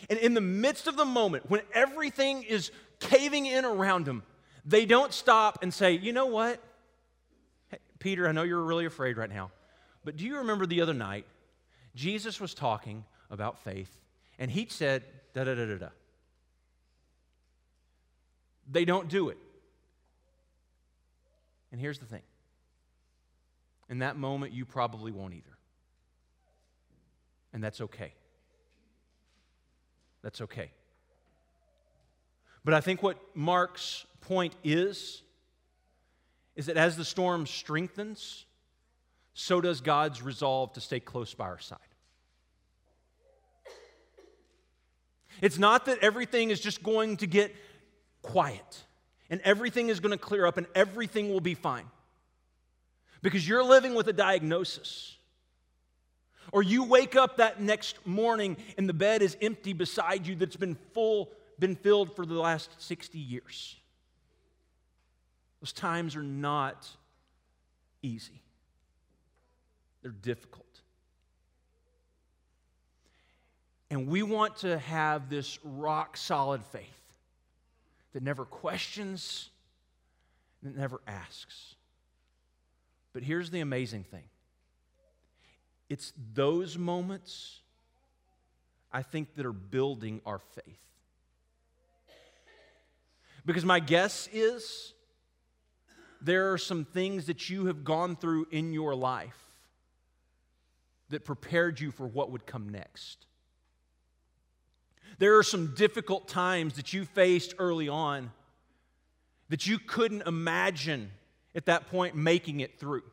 And 0.09 0.19
in 0.19 0.35
the 0.35 0.41
midst 0.41 0.87
of 0.87 0.97
the 0.97 1.05
moment, 1.05 1.51
when 1.51 1.63
everything 1.73 2.45
is 2.45 2.71
caving 3.01 3.47
in 3.47 3.65
around 3.65 4.05
them, 4.05 4.23
they 4.65 4.87
don't 4.87 5.13
stop 5.13 5.63
and 5.63 5.75
say, 5.75 5.93
You 5.93 6.13
know 6.13 6.27
what? 6.27 6.63
Hey, 7.69 7.79
Peter, 7.99 8.29
I 8.29 8.33
know 8.33 8.45
you're 8.45 8.63
really 8.63 8.87
afraid 8.87 9.17
right 9.17 9.31
now, 9.31 9.51
but 10.05 10.17
do 10.17 10.25
you 10.25 10.39
remember 10.39 10.67
the 10.67 10.83
other 10.83 10.95
night? 10.95 11.27
Jesus 11.97 12.41
was 12.41 12.55
talking 12.55 13.05
about 13.31 13.59
faith, 13.59 13.91
and 14.39 14.51
he 14.51 14.67
said, 14.69 15.05
da 15.35 15.45
da 15.45 15.55
da 15.55 15.67
da 15.67 15.77
da. 15.77 15.89
They 18.71 18.85
don't 18.85 19.09
do 19.09 19.29
it. 19.29 19.39
And 21.73 21.81
here's 21.81 21.99
the 21.99 22.07
thing 22.07 22.23
in 23.89 23.99
that 23.99 24.17
moment, 24.17 24.53
you 24.53 24.65
probably 24.65 25.13
won't 25.13 25.35
either. 25.35 25.59
And 27.53 27.63
that's 27.63 27.81
okay. 27.81 28.13
That's 30.23 30.41
okay. 30.41 30.71
But 32.65 32.75
I 32.75 32.81
think 32.81 33.03
what 33.03 33.19
Mark's 33.35 34.07
point 34.23 34.55
is, 34.65 35.23
is 36.57 36.67
that 36.67 36.77
as 36.77 36.97
the 36.97 37.05
storm 37.05 37.47
strengthens, 37.47 38.47
so 39.35 39.61
does 39.61 39.81
God's 39.81 40.23
resolve 40.23 40.73
to 40.75 40.81
stay 40.81 41.01
close 41.01 41.35
by 41.35 41.45
our 41.45 41.59
side. 41.59 41.79
It's 45.43 45.59
not 45.59 45.87
that 45.87 45.99
everything 45.99 46.51
is 46.51 46.61
just 46.61 46.83
going 46.83 47.17
to 47.19 47.27
get 47.27 47.55
quiet 48.25 48.85
and 49.31 49.41
everything 49.43 49.89
is 49.89 50.01
going 50.01 50.11
to 50.11 50.19
clear 50.19 50.47
up 50.47 50.57
and 50.57 50.67
everything 50.75 51.31
will 51.31 51.41
be 51.41 51.55
fine. 51.55 51.87
Because 53.23 53.47
you're 53.47 53.63
living 53.63 53.95
with 53.95 54.09
a 54.09 54.13
diagnosis. 54.13 55.17
Or 56.53 56.63
you 56.63 56.85
wake 56.85 57.17
up 57.17 57.37
that 57.37 57.61
next 57.61 58.07
morning 58.07 58.57
and 58.77 58.89
the 58.89 58.95
bed 58.95 59.23
is 59.23 59.37
empty 59.41 59.73
beside 59.73 60.27
you 60.27 60.35
that's 60.35 60.57
been 60.57 60.77
full, 60.93 61.31
been 61.59 61.77
filled 61.77 62.15
for 62.17 62.27
the 62.27 62.35
last 62.35 62.71
60 62.79 63.19
years. 63.19 63.77
Those 65.61 65.73
times 65.73 66.17
are 66.17 66.23
not 66.23 66.89
easy. 68.03 68.43
They're 70.03 70.11
difficult. 70.11 70.65
And 73.91 74.09
we 74.09 74.23
want 74.23 74.59
to 74.59 74.79
have 74.79 75.31
this 75.31 75.59
rock 75.65 76.17
solid 76.17 76.63
faith 76.67 77.04
that 78.15 78.23
never 78.23 78.45
questions, 78.45 79.51
that 80.63 80.75
never 80.75 81.01
asks. 81.07 81.75
But 83.13 83.23
here's 83.23 83.51
the 83.51 83.61
amazing 83.61 84.05
thing 84.05 84.25
it's 85.91 86.13
those 86.33 86.79
moments, 86.79 87.61
I 88.91 89.03
think, 89.03 89.35
that 89.35 89.45
are 89.45 89.53
building 89.53 90.23
our 90.25 90.39
faith. 90.39 90.81
Because 93.45 93.65
my 93.65 93.79
guess 93.79 94.27
is 94.33 94.95
there 96.23 96.53
are 96.53 96.59
some 96.59 96.87
things 96.87 97.27
that 97.27 97.51
you 97.51 97.67
have 97.67 97.85
gone 97.85 98.17
through 98.17 98.47
in 98.51 98.73
your 98.73 98.95
life 98.95 99.39
that 101.11 101.25
prepared 101.25 101.79
you 101.79 101.91
for 101.91 102.07
what 102.07 102.31
would 102.31 102.47
come 102.47 102.71
next. 102.71 103.27
There 105.19 105.39
are 105.39 105.43
some 105.43 105.75
difficult 105.75 106.29
times 106.29 106.75
that 106.75 106.93
you 106.93 107.05
faced 107.05 107.55
early 107.59 107.89
on 107.89 108.31
that 109.49 109.67
you 109.67 109.79
couldn't 109.79 110.23
imagine 110.27 111.11
at 111.55 111.67
that 111.67 111.89
point 111.89 112.17
making 112.17 112.61
it 112.61 112.79
through. 112.79 113.05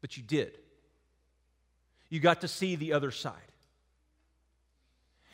But 0.00 0.16
you 0.16 0.22
did. 0.22 0.58
You 2.08 2.20
got 2.20 2.40
to 2.40 2.48
see 2.48 2.76
the 2.76 2.92
other 2.92 3.10
side. 3.10 3.34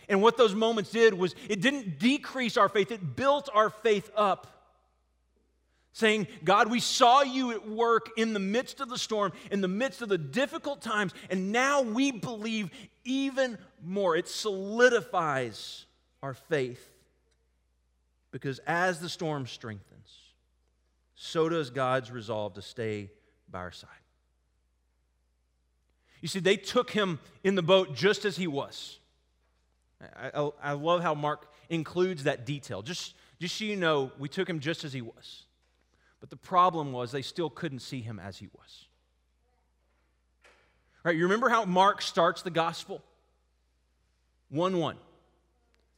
And 0.09 0.21
what 0.21 0.37
those 0.37 0.55
moments 0.55 0.91
did 0.91 1.15
was 1.15 1.35
it 1.49 1.61
didn't 1.61 1.99
decrease 1.99 2.57
our 2.57 2.69
faith, 2.69 2.91
it 2.91 3.17
built 3.17 3.49
our 3.55 3.71
faith 3.71 4.11
up. 4.15 4.54
Saying, 5.95 6.27
God, 6.43 6.71
we 6.73 6.81
saw 6.81 7.23
you 7.23 7.53
at 7.53 7.69
work 7.69 8.11
in 8.17 8.33
the 8.33 8.41
midst 8.41 8.81
of 8.81 8.89
the 8.89 8.99
storm, 8.99 9.33
in 9.53 9.61
the 9.61 9.69
midst 9.69 10.03
of 10.03 10.09
the 10.09 10.19
difficult 10.19 10.83
times, 10.83 11.15
and 11.31 11.53
now 11.53 11.83
we 11.83 12.11
believe 12.11 12.71
even 13.05 13.59
more. 13.81 14.17
It 14.17 14.27
solidifies 14.27 15.87
our 16.21 16.35
faith. 16.35 16.91
Because 18.33 18.59
as 18.67 18.99
the 18.99 19.09
storm 19.09 19.47
strengthens, 19.47 20.19
so 21.15 21.49
does 21.49 21.71
God's 21.71 22.11
resolve 22.11 22.55
to 22.55 22.63
stay 22.63 23.13
by 23.49 23.61
our 23.61 23.71
side. 23.71 23.89
You 26.21 26.27
see, 26.27 26.41
they 26.41 26.57
took 26.57 26.91
him 26.91 27.21
in 27.45 27.55
the 27.55 27.63
boat 27.63 27.95
just 27.95 28.25
as 28.25 28.37
he 28.37 28.49
was. 28.49 28.99
I, 30.03 30.31
I, 30.35 30.51
I, 30.61 30.73
love 30.73 31.03
how 31.03 31.15
Mark 31.15 31.47
includes 31.69 32.25
that 32.25 32.45
detail. 32.45 32.83
Just, 32.83 33.15
just 33.39 33.57
so 33.57 33.65
you 33.65 33.77
know, 33.77 34.11
we 34.19 34.29
took 34.29 34.51
him 34.51 34.59
just 34.59 34.85
as 34.85 34.93
he 34.93 35.01
was. 35.01 35.45
But 36.25 36.31
the 36.31 36.37
problem 36.37 36.91
was 36.91 37.13
they 37.13 37.21
still 37.21 37.51
couldn't 37.51 37.81
see 37.81 38.01
him 38.01 38.19
as 38.19 38.39
he 38.39 38.49
was. 38.57 38.87
Right? 41.05 41.15
You 41.15 41.25
remember 41.25 41.51
how 41.51 41.67
Mark 41.67 42.01
starts 42.01 42.41
the 42.41 42.51
gospel? 42.51 43.03
1 44.49 44.79
1. 44.79 44.97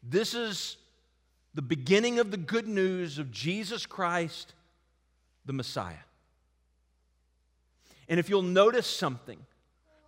This 0.02 0.34
is 0.34 0.78
the 1.54 1.62
beginning 1.62 2.18
of 2.18 2.32
the 2.32 2.36
good 2.36 2.66
news 2.66 3.20
of 3.20 3.30
Jesus 3.30 3.86
Christ, 3.86 4.54
the 5.44 5.52
Messiah. 5.52 5.94
And 8.08 8.18
if 8.18 8.28
you'll 8.28 8.42
notice 8.42 8.88
something, 8.88 9.38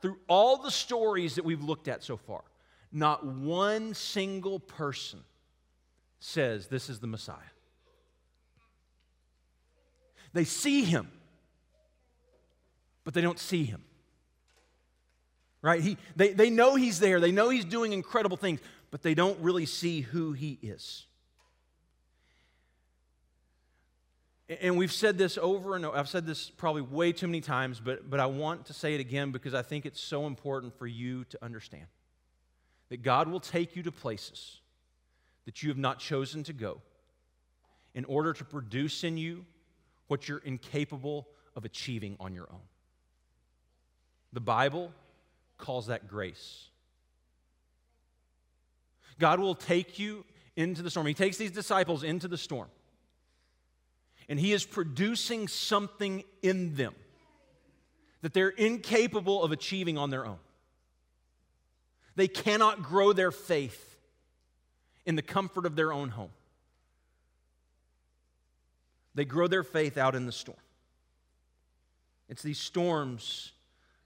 through 0.03 0.19
all 0.27 0.57
the 0.57 0.73
stories 0.73 1.37
that 1.37 1.45
we've 1.45 1.63
looked 1.63 1.87
at 1.87 2.03
so 2.03 2.17
far, 2.17 2.43
not 2.91 3.25
one 3.25 3.95
single 3.95 4.59
person 4.59 5.21
says 6.19 6.67
this 6.67 6.91
is 6.91 6.99
the 6.99 7.07
Messiah. 7.07 7.37
They 10.33 10.45
see 10.45 10.85
him, 10.85 11.11
but 13.05 13.15
they 13.15 13.21
don't 13.21 13.39
see 13.39 13.65
him. 13.65 13.83
right? 15.63 15.81
He, 15.81 15.97
they, 16.17 16.33
they 16.33 16.51
know 16.51 16.75
he's 16.75 17.01
there, 17.01 17.21
they 17.21 17.33
know 17.33 17.49
he's 17.49 17.65
doing 17.65 17.93
incredible 17.93 18.37
things, 18.37 18.61
but 18.91 19.03
they 19.03 19.15
don't 19.15 19.39
really 19.41 19.67
see 19.67 20.01
who 20.01 20.33
he 20.33 20.59
is. 20.63 21.07
And 24.63 24.79
we've 24.79 24.93
said 24.93 25.19
this 25.19 25.37
over 25.37 25.77
and 25.77 25.85
over. 25.85 25.97
I've 25.97 26.09
said 26.09 26.25
this 26.25 26.49
probably 26.49 26.81
way 26.81 27.13
too 27.13 27.27
many 27.27 27.43
times, 27.43 27.81
but, 27.81 28.09
but 28.09 28.19
I 28.19 28.27
want 28.27 28.67
to 28.67 28.73
say 28.73 28.95
it 28.95 29.01
again 29.01 29.31
because 29.31 29.53
I 29.53 29.61
think 29.61 29.85
it's 29.85 30.01
so 30.01 30.27
important 30.27 30.79
for 30.79 30.87
you 30.87 31.25
to 31.25 31.45
understand 31.45 31.85
that 32.89 33.03
God 33.03 33.29
will 33.29 33.41
take 33.41 33.77
you 33.77 33.83
to 33.83 33.93
places 33.93 34.61
that 35.45 35.63
you 35.63 35.69
have 35.69 35.77
not 35.77 35.99
chosen 35.99 36.45
to 36.45 36.55
go 36.55 36.81
in 37.95 38.07
order 38.07 38.33
to 38.33 38.45
produce 38.45 39.05
in 39.05 39.19
you 39.19 39.45
what 40.09 40.29
you're 40.29 40.39
incapable 40.39 41.29
of 41.55 41.65
achieving 41.65 42.17
on 42.19 42.35
your 42.35 42.49
own. 42.51 42.61
The 44.33 44.41
Bible 44.41 44.93
calls 45.57 45.87
that 45.87 46.09
grace. 46.09 46.69
God 49.19 49.41
will 49.41 49.55
take 49.55 49.99
you 49.99 50.25
into 50.57 50.83
the 50.83 50.91
storm. 50.91 51.07
He 51.07 51.15
takes 51.15 51.37
these 51.37 51.51
disciples 51.51 52.03
into 52.03 52.29
the 52.29 52.37
storm 52.37 52.69
and 54.29 54.39
He 54.39 54.53
is 54.53 54.65
producing 54.65 55.49
something 55.49 56.25
in 56.43 56.75
them 56.75 56.95
that 58.21 58.35
they're 58.35 58.49
incapable 58.49 59.43
of 59.43 59.53
achieving 59.53 59.97
on 59.97 60.11
their 60.11 60.27
own. 60.27 60.39
They 62.17 62.29
cannot 62.29 62.83
grow 62.83 63.13
their 63.13 63.31
faith 63.31 63.97
in 65.07 65.15
the 65.15 65.23
comfort 65.23 65.67
of 65.67 65.77
their 65.77 65.93
own 65.93 66.11
home. 66.11 66.31
They 69.19 69.25
grow 69.25 69.49
their 69.49 69.65
faith 69.65 69.99
out 69.99 70.15
in 70.15 70.27
the 70.27 70.33
storm. 70.33 70.61
It's 72.29 72.41
these 72.41 72.61
storms 72.61 73.51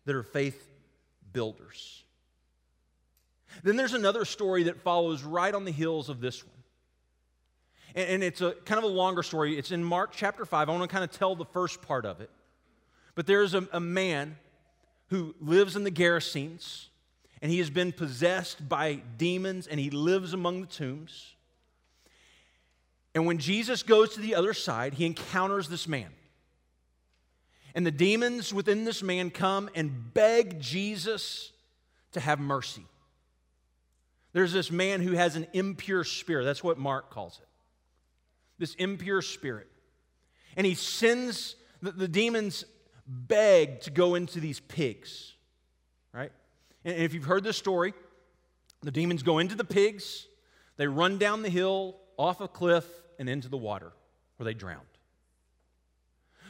that 0.07 0.17
are 0.17 0.23
faith 0.23 0.71
builders. 1.35 2.03
Then 3.63 3.77
there's 3.77 3.93
another 3.93 4.25
story 4.25 4.63
that 4.63 4.81
follows 4.81 5.23
right 5.23 5.55
on 5.55 5.67
the 5.67 5.71
heels 5.71 6.09
of 6.09 6.23
this 6.23 6.43
one. 6.43 6.57
And, 7.95 8.23
it's 8.23 8.41
a 8.41 8.53
kind 8.65 8.79
of 8.79 8.85
a 8.85 8.95
longer 8.95 9.23
story. 9.23 9.59
It's 9.59 9.71
in 9.71 9.85
Mark 9.85 10.13
chapter 10.15 10.47
5. 10.47 10.71
I 10.71 10.73
want 10.73 10.83
to 10.83 10.89
kind 10.89 11.05
of 11.05 11.11
tell 11.11 11.37
the 11.37 11.45
first 11.45 11.83
part 11.83 12.07
of 12.07 12.23
it. 12.23 12.31
But 13.15 13.27
there's 13.27 13.53
a, 13.53 13.69
a 13.71 13.81
man 13.81 14.39
who 15.09 15.35
lives 15.43 15.77
in 15.77 15.85
the 15.85 15.91
Gerasenes, 15.91 16.87
and 17.43 17.53
he 17.53 17.59
has 17.59 17.69
been 17.69 17.93
possessed 17.93 18.67
by 18.67 19.03
demons, 19.19 19.67
and 19.67 19.79
he 19.79 19.91
lives 19.91 20.33
among 20.33 20.63
the 20.63 20.69
tombs. 20.69 21.35
And 23.15 23.27
when 23.27 23.39
Jesus 23.39 23.83
goes 23.83 24.15
to 24.15 24.21
the 24.21 24.35
other 24.35 24.55
side, 24.55 24.95
he 24.95 25.05
encounters 25.05 25.69
this 25.69 25.87
man. 25.87 26.09
And 27.75 27.87
the 27.87 27.91
demons 27.91 28.53
within 28.53 28.85
this 28.85 29.03
man 29.03 29.31
come 29.31 29.69
and 29.75 30.13
beg 30.13 30.61
Jesus 30.61 31.53
to 32.13 32.21
have 32.21 32.39
mercy. 32.39 32.85
There's 34.33 34.53
this 34.53 34.71
man 34.71 35.01
who 35.01 35.13
has 35.13 35.37
an 35.37 35.47
impure 35.53 36.05
spirit. 36.05 36.45
That's 36.45 36.65
what 36.65 36.79
Mark 36.79 37.11
calls 37.11 37.39
it 37.41 37.49
this 38.63 38.75
impure 38.77 39.23
spirit. 39.23 39.67
And 40.57 40.65
he 40.65 40.77
sends 40.77 41.57
the, 41.83 41.91
the 41.91 42.07
demons 42.07 42.65
beg 43.09 43.81
to 43.81 43.91
go 43.91 44.15
into 44.15 44.39
these 44.39 44.61
pigs, 44.61 45.33
right? 46.13 46.31
And 46.85 46.95
if 46.95 47.13
you've 47.13 47.25
heard 47.25 47.43
this 47.43 47.57
story, 47.57 47.93
the 48.83 48.93
demons 48.93 49.25
go 49.25 49.41
into 49.41 49.57
the 49.57 49.65
pigs, 49.65 50.29
they 50.77 50.87
run 50.87 51.19
down 51.19 51.43
the 51.43 51.51
hill, 51.51 51.97
off 52.17 52.41
a 52.41 52.47
cliff, 52.47 52.87
and 53.19 53.29
into 53.29 53.49
the 53.49 53.57
water 53.57 53.93
where 54.37 54.45
they 54.45 54.55
drowned. 54.55 54.81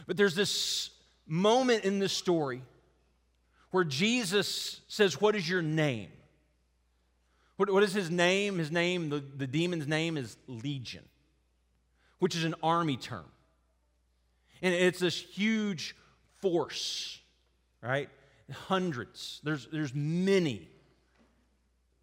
But 0.07 0.17
there's 0.17 0.35
this 0.35 0.91
moment 1.27 1.85
in 1.85 1.99
this 1.99 2.13
story 2.13 2.63
where 3.71 3.85
Jesus 3.85 4.81
says, 4.89 5.21
What 5.21 5.37
is 5.37 5.49
your 5.49 5.63
name? 5.63 6.11
What, 7.57 7.71
what 7.71 7.83
is 7.83 7.93
his 7.93 8.11
name? 8.11 8.59
His 8.59 8.73
name, 8.73 9.09
the, 9.09 9.23
the 9.37 9.47
demon's 9.47 9.87
name 9.87 10.17
is 10.17 10.37
Legion 10.47 11.05
which 12.23 12.37
is 12.37 12.45
an 12.45 12.55
army 12.63 12.97
term. 12.97 13.25
And 14.63 14.73
it's 14.73 15.01
this 15.01 15.21
huge 15.21 15.97
force, 16.41 17.19
right? 17.83 18.09
Hundreds. 18.49 19.41
There's, 19.43 19.67
there's 19.73 19.93
many 19.93 20.69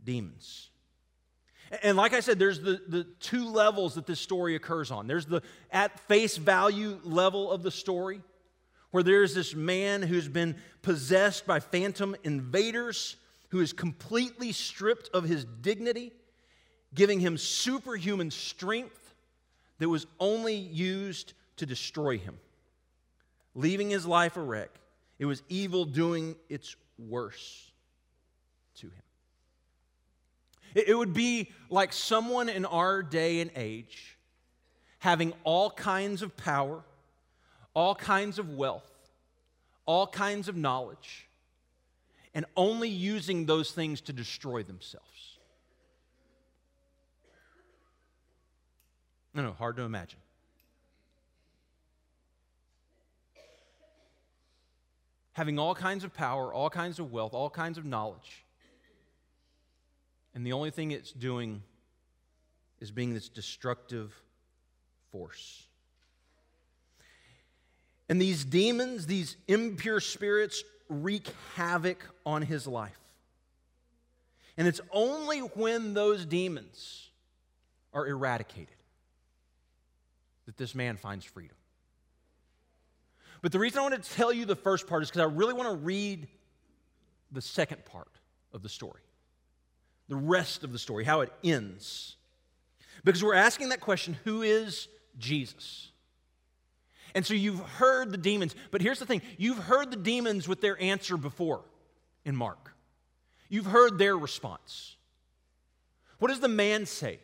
demons. 0.04 0.69
And 1.84 1.98
like 1.98 2.14
I 2.14 2.20
said, 2.20 2.40
there's 2.40 2.60
the, 2.60 2.82
the 2.88 3.04
two 3.20 3.46
levels 3.46 3.96
that 3.96 4.08
this 4.08 4.20
story 4.20 4.56
occurs 4.56 4.92
on. 4.92 5.08
There's 5.08 5.26
the 5.26 5.42
at 5.72 6.00
face 6.02 6.38
value 6.38 7.00
level 7.04 7.52
of 7.52 7.62
the 7.62 7.72
story, 7.72 8.22
where 8.92 9.04
there's 9.04 9.36
this 9.36 9.54
man 9.54 10.02
who's 10.02 10.28
been 10.28 10.56
possessed 10.82 11.46
by 11.46 11.60
phantom 11.60 12.16
invaders, 12.24 13.18
who 13.50 13.60
is 13.60 13.72
completely 13.74 14.52
stripped 14.52 15.10
of 15.14 15.26
his 15.26 15.46
dignity, 15.62 16.12
giving 16.96 17.20
him 17.20 17.38
superhuman 17.38 18.32
strength 18.32 19.14
that 19.78 19.90
was 19.90 20.08
only 20.20 20.56
used 20.56 21.34
to 21.58 21.66
destroy 21.66 22.18
him, 22.18 22.40
leaving 23.54 23.90
his 23.90 24.06
life 24.06 24.38
a 24.38 24.42
wreck. 24.42 24.72
It 25.20 25.26
was 25.26 25.44
evil 25.50 25.86
doing 25.86 26.36
its 26.48 26.76
worst 26.98 27.72
to 28.78 28.88
him. 28.88 29.04
It 30.76 30.98
would 30.98 31.14
be 31.14 31.52
like 31.70 31.94
someone 31.94 32.50
in 32.50 32.66
our 32.66 33.02
day 33.04 33.42
and 33.42 33.52
age 33.56 34.18
having 35.00 35.34
all 35.44 35.72
kinds 35.72 36.22
of 36.22 36.36
power, 36.36 36.84
all 37.74 37.96
kinds 37.96 38.38
of 38.38 38.50
wealth, 38.50 38.92
all 39.86 40.06
kinds 40.06 40.48
of 40.48 40.56
knowledge, 40.56 41.28
and 42.34 42.46
only 42.56 42.90
using 42.90 43.46
those 43.46 43.72
things 43.72 44.02
to 44.02 44.14
destroy 44.14 44.62
themselves. 44.62 45.38
No, 49.34 49.44
no, 49.44 49.52
hard 49.54 49.78
to 49.78 49.84
imagine. 49.84 50.20
Having 55.34 55.58
all 55.58 55.74
kinds 55.74 56.04
of 56.04 56.14
power, 56.14 56.54
all 56.54 56.70
kinds 56.70 57.00
of 57.00 57.12
wealth, 57.12 57.34
all 57.34 57.50
kinds 57.50 57.78
of 57.78 57.86
knowledge. 57.86 58.44
And 60.34 60.46
the 60.46 60.54
only 60.54 60.72
thing 60.72 60.92
it's 60.92 61.12
doing 61.12 61.64
is 62.80 62.92
being 62.92 63.14
this 63.14 63.30
destructive 63.30 64.14
force. 65.12 65.66
And 68.08 68.22
these 68.22 68.44
demons, 68.44 69.06
these 69.06 69.38
impure 69.48 70.00
spirits, 70.00 70.64
wreak 70.88 71.28
havoc 71.56 72.04
on 72.26 72.42
his 72.42 72.66
life. 72.66 72.98
And 74.58 74.68
it's 74.68 74.82
only 74.92 75.40
when 75.40 75.94
those 75.94 76.26
demons 76.26 77.10
are 77.94 78.08
eradicated 78.08 78.76
that 80.46 80.58
this 80.58 80.74
man 80.74 80.98
finds 80.98 81.26
freedom. 81.26 81.56
But 83.42 83.52
the 83.52 83.60
reason 83.60 83.80
I 83.80 83.84
want 83.84 84.04
to 84.04 84.14
tell 84.16 84.34
you 84.34 84.46
the 84.46 84.56
first 84.56 84.88
part 84.88 85.04
is 85.04 85.10
because 85.10 85.22
I 85.22 85.34
really 85.34 85.54
want 85.54 85.70
to 85.70 85.76
read 85.76 86.28
the 87.32 87.42
second 87.42 87.86
part 87.86 88.12
of 88.52 88.64
the 88.64 88.70
story, 88.70 89.02
the 90.10 90.16
rest 90.16 90.64
of 90.64 90.74
the 90.74 90.80
story, 90.80 91.06
how 91.06 91.22
it 91.22 91.32
ends. 91.44 92.18
Because 93.04 93.24
we're 93.24 93.36
asking 93.36 93.70
that 93.70 93.80
question 93.80 94.18
who 94.26 94.42
is 94.42 94.90
Jesus? 95.18 95.92
And 97.16 97.26
so 97.26 97.34
you've 97.34 97.60
heard 97.60 98.12
the 98.12 98.18
demons, 98.18 98.56
but 98.72 98.82
here's 98.82 99.00
the 99.00 99.06
thing 99.06 99.22
you've 99.38 99.58
heard 99.58 99.92
the 99.92 99.98
demons 99.98 100.48
with 100.48 100.62
their 100.62 100.80
answer 100.82 101.18
before 101.18 101.62
in 102.26 102.36
Mark. 102.36 102.76
You've 103.48 103.66
heard 103.66 103.98
their 103.98 104.18
response. 104.18 104.96
What 106.20 106.28
does 106.28 106.40
the 106.40 106.48
man 106.48 106.86
say? 106.86 107.20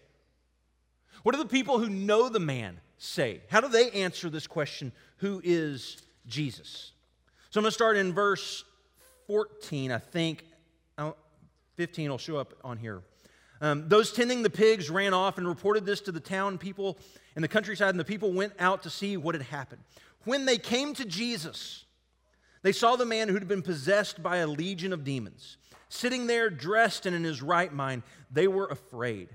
What 1.24 1.34
do 1.34 1.42
the 1.42 1.50
people 1.50 1.80
who 1.80 1.90
know 1.90 2.30
the 2.30 2.40
man 2.40 2.80
say? 2.98 3.42
How 3.50 3.62
do 3.62 3.68
they 3.68 3.92
answer 3.92 4.30
this 4.30 4.48
question 4.48 4.92
who 5.18 5.42
is 5.44 5.98
Jesus? 6.28 6.92
So 7.50 7.60
I'm 7.60 7.64
going 7.64 7.72
to 7.72 7.74
start 7.74 7.98
in 7.98 8.14
verse 8.14 8.64
14, 9.28 9.92
I 9.92 9.98
think. 9.98 10.46
15 11.76 12.10
will 12.10 12.18
show 12.18 12.38
up 12.38 12.54
on 12.64 12.78
here. 12.78 13.02
Um, 13.62 13.88
those 13.88 14.12
tending 14.12 14.44
the 14.44 14.50
pigs 14.50 14.90
ran 14.90 15.14
off 15.14 15.38
and 15.38 15.48
reported 15.48 15.86
this 15.86 16.02
to 16.02 16.12
the 16.12 16.20
town 16.20 16.58
people 16.58 16.98
in 17.36 17.42
the 17.42 17.48
countryside, 17.48 17.90
and 17.90 18.00
the 18.00 18.06
people 18.06 18.34
went 18.34 18.54
out 18.60 18.84
to 18.84 18.90
see 18.90 19.18
what 19.18 19.36
had 19.36 19.44
happened. 19.44 19.82
When 20.26 20.46
they 20.46 20.58
came 20.58 20.94
to 20.96 21.06
Jesus, 21.06 21.86
they 22.64 22.72
saw 22.72 22.96
the 22.96 23.06
man 23.06 23.30
who'd 23.30 23.48
been 23.48 23.62
possessed 23.62 24.22
by 24.22 24.38
a 24.38 24.48
legion 24.48 24.92
of 24.92 25.04
demons. 25.04 25.58
Sitting 25.88 26.28
there, 26.28 26.50
dressed 26.50 27.06
and 27.06 27.16
in 27.16 27.24
his 27.24 27.42
right 27.42 27.72
mind, 27.72 28.04
they 28.32 28.48
were 28.48 28.68
afraid. 28.68 29.30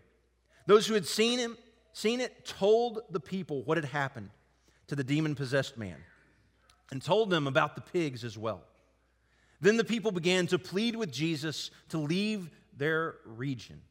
Those 0.67 0.87
who 0.87 0.95
had 0.95 1.07
seen 1.07 1.39
him 1.39 1.57
seen 1.93 2.21
it, 2.21 2.45
told 2.45 3.01
the 3.11 3.21
people 3.21 3.63
what 3.65 3.77
had 3.77 3.85
happened 3.85 4.31
to 4.87 4.97
the 4.97 5.05
demon 5.05 5.35
possessed 5.35 5.77
man 5.77 5.97
and 6.91 7.03
told 7.03 7.31
them 7.31 7.47
about 7.47 7.75
the 7.75 7.81
pigs 7.81 8.25
as 8.25 8.37
well. 8.37 8.63
Then 9.61 9.77
the 9.77 9.85
people 9.85 10.11
began 10.11 10.47
to 10.49 10.59
plead 10.59 10.97
with 10.97 11.13
Jesus 11.13 11.71
to 11.91 11.99
leave 11.99 12.51
their 12.77 13.17
region. 13.25 13.83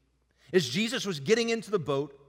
As 0.51 0.67
Jesus 0.67 1.05
was 1.05 1.19
getting 1.19 1.49
into 1.49 1.69
the 1.69 1.79
boat, 1.79 2.19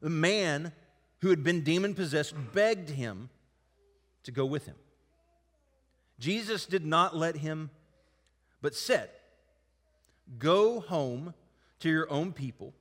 the 0.00 0.10
man 0.10 0.72
who 1.20 1.28
had 1.28 1.44
been 1.44 1.62
demon 1.62 1.94
possessed 1.94 2.34
begged 2.54 2.90
him 2.90 3.28
to 4.24 4.32
go 4.32 4.46
with 4.46 4.66
him. 4.66 4.76
Jesus 6.18 6.64
did 6.64 6.84
not 6.86 7.14
let 7.14 7.36
him, 7.36 7.70
but 8.62 8.74
said, 8.74 9.10
Go 10.38 10.80
home 10.80 11.34
to 11.80 11.90
your 11.90 12.10
own 12.10 12.32
people 12.32 12.72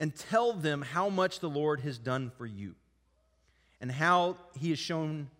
and 0.00 0.14
tell 0.14 0.52
them 0.52 0.82
how 0.82 1.08
much 1.08 1.38
the 1.38 1.48
Lord 1.48 1.80
has 1.80 1.96
done 1.96 2.32
for 2.36 2.44
you 2.44 2.74
and 3.80 3.90
how 3.90 4.36
he 4.58 4.70
has 4.70 4.78
shown 4.78 5.30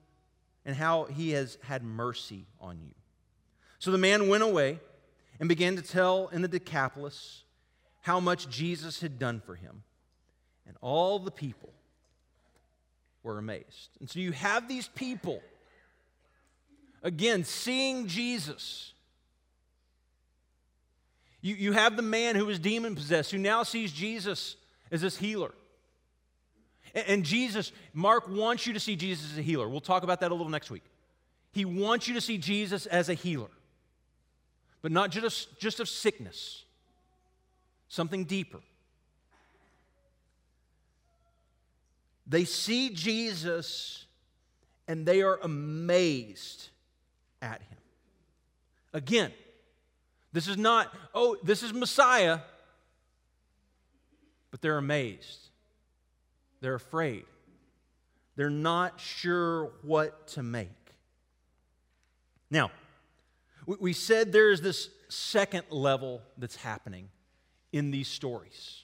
and 0.65 0.77
how 0.77 1.05
he 1.05 1.31
has 1.33 1.59
had 1.63 1.83
mercy 1.83 2.47
on 2.61 2.81
you. 2.81 2.95
So 3.83 3.91
the 3.91 3.99
man 3.99 4.29
went 4.29 4.45
away 4.45 4.79
and 5.41 5.49
began 5.49 5.75
to 5.75 5.83
tell 5.83 6.29
in 6.29 6.41
the 6.41 6.47
Decapolis 6.47 7.43
how 8.03 8.21
much 8.21 8.49
Jesus 8.49 9.01
had 9.01 9.19
done 9.19 9.43
for 9.45 9.57
him. 9.57 9.83
And 10.69 10.77
all 10.81 11.19
the 11.19 11.33
people 11.33 11.69
were 13.25 13.39
amazed. 13.39 13.89
And 13.99 14.09
so 14.09 14.21
you 14.21 14.31
have 14.31 14.69
these 14.69 14.87
people, 14.87 15.43
again, 17.03 17.43
seeing 17.43 18.07
Jesus. 18.07 18.93
You, 21.41 21.57
you 21.57 21.73
have 21.73 21.97
the 21.97 22.03
man 22.03 22.37
who 22.37 22.47
was 22.47 22.61
demon 22.61 22.95
possessed, 22.95 23.33
who 23.33 23.39
now 23.39 23.65
sees 23.65 23.91
Jesus 23.91 24.55
as 24.93 25.01
this 25.01 25.17
healer. 25.17 25.51
And, 26.95 27.05
and 27.09 27.25
Jesus, 27.25 27.73
Mark 27.93 28.29
wants 28.29 28.65
you 28.65 28.75
to 28.75 28.81
see 28.81 28.95
Jesus 28.95 29.33
as 29.33 29.39
a 29.39 29.43
healer. 29.43 29.69
We'll 29.69 29.81
talk 29.81 30.05
about 30.05 30.21
that 30.21 30.31
a 30.31 30.35
little 30.37 30.53
next 30.53 30.71
week. 30.71 30.85
He 31.51 31.65
wants 31.65 32.07
you 32.07 32.15
to 32.15 32.21
see 32.21 32.39
Jesus 32.39 32.87
as 32.87 33.09
a 33.09 33.15
healer, 33.15 33.51
but 34.83 34.91
not 34.93 35.11
just, 35.11 35.59
just 35.59 35.81
of 35.81 35.89
sickness, 35.89 36.65
something 37.89 38.25
deeper. 38.25 38.61
They 42.27 42.45
see 42.45 42.91
Jesus 42.91 44.07
and 44.89 45.07
they 45.07 45.23
are 45.23 45.39
amazed 45.43 46.69
at 47.41 47.63
him. 47.63 47.79
Again, 48.93 49.33
this 50.33 50.49
is 50.49 50.57
not, 50.57 50.93
oh, 51.15 51.37
this 51.43 51.63
is 51.63 51.73
Messiah, 51.73 52.41
but 54.51 54.61
they're 54.61 54.79
amazed. 54.79 55.49
They're 56.61 56.75
afraid. 56.75 57.25
They're 58.37 58.51
not 58.51 58.99
sure 58.99 59.73
what 59.83 60.29
to 60.29 60.43
make. 60.43 60.69
Now, 62.51 62.71
we 63.67 63.93
said 63.93 64.33
there 64.33 64.51
is 64.51 64.61
this 64.61 64.91
second 65.09 65.65
level 65.71 66.23
that's 66.39 66.57
happening 66.57 67.09
in 67.73 67.91
these 67.91 68.09
stories. 68.09 68.83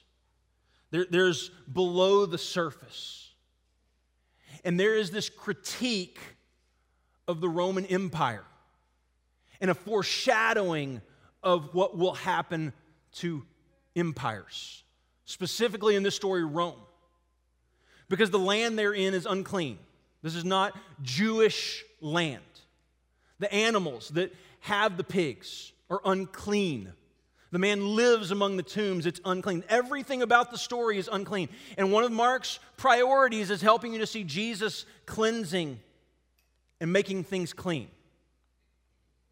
There, 0.91 1.05
there's 1.09 1.49
below 1.71 2.25
the 2.25 2.37
surface. 2.37 3.31
And 4.63 4.79
there 4.79 4.95
is 4.95 5.11
this 5.11 5.29
critique 5.29 6.19
of 7.27 7.41
the 7.41 7.49
Roman 7.49 7.85
Empire 7.85 8.45
and 9.61 9.69
a 9.69 9.75
foreshadowing 9.75 11.01
of 11.43 11.73
what 11.73 11.97
will 11.97 12.13
happen 12.13 12.73
to 13.11 13.45
empires, 13.95 14.83
specifically 15.25 15.95
in 15.95 16.03
this 16.03 16.15
story, 16.15 16.43
Rome. 16.43 16.79
Because 18.09 18.31
the 18.31 18.39
land 18.39 18.77
they're 18.77 18.93
in 18.93 19.13
is 19.13 19.25
unclean. 19.25 19.77
This 20.21 20.35
is 20.35 20.43
not 20.43 20.77
Jewish 21.01 21.83
land. 22.01 22.41
The 23.39 23.53
animals 23.53 24.09
that 24.09 24.33
have 24.61 24.97
the 24.97 25.03
pigs 25.03 25.71
are 25.89 26.01
unclean. 26.05 26.93
The 27.51 27.59
man 27.59 27.95
lives 27.95 28.31
among 28.31 28.57
the 28.57 28.63
tombs, 28.63 29.05
it's 29.05 29.19
unclean. 29.25 29.63
Everything 29.69 30.21
about 30.21 30.51
the 30.51 30.57
story 30.57 30.99
is 30.99 31.09
unclean. 31.11 31.49
And 31.77 31.91
one 31.91 32.03
of 32.03 32.11
Mark's 32.11 32.59
priorities 32.77 33.49
is 33.49 33.61
helping 33.61 33.93
you 33.93 33.99
to 33.99 34.07
see 34.07 34.23
Jesus 34.23 34.85
cleansing 35.07 35.79
and 36.79 36.93
making 36.93 37.23
things 37.23 37.53
clean. 37.53 37.87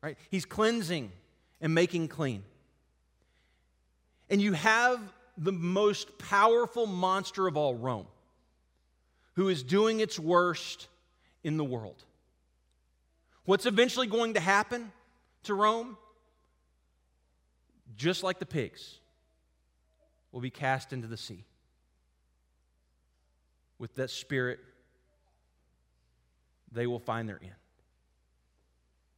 Right? 0.01 0.17
He's 0.31 0.45
cleansing 0.45 1.11
and 1.61 1.73
making 1.75 2.07
clean. 2.07 2.43
And 4.29 4.41
you 4.41 4.53
have 4.53 4.99
the 5.37 5.51
most 5.51 6.17
powerful 6.17 6.87
monster 6.87 7.47
of 7.47 7.55
all, 7.55 7.75
Rome, 7.75 8.07
who 9.35 9.47
is 9.47 9.61
doing 9.61 9.99
its 9.99 10.19
worst 10.19 10.87
in 11.43 11.57
the 11.57 11.63
world. 11.63 12.03
What's 13.45 13.65
eventually 13.65 14.07
going 14.07 14.33
to 14.33 14.39
happen 14.39 14.91
to 15.43 15.53
Rome? 15.53 15.97
just 17.97 18.23
like 18.23 18.39
the 18.39 18.45
pigs, 18.45 18.99
will 20.31 20.41
be 20.41 20.49
cast 20.49 20.93
into 20.93 21.07
the 21.07 21.17
sea. 21.17 21.43
With 23.79 23.95
that 23.95 24.09
spirit, 24.09 24.59
they 26.71 26.87
will 26.87 26.99
find 26.99 27.27
their 27.27 27.39
end. 27.41 27.53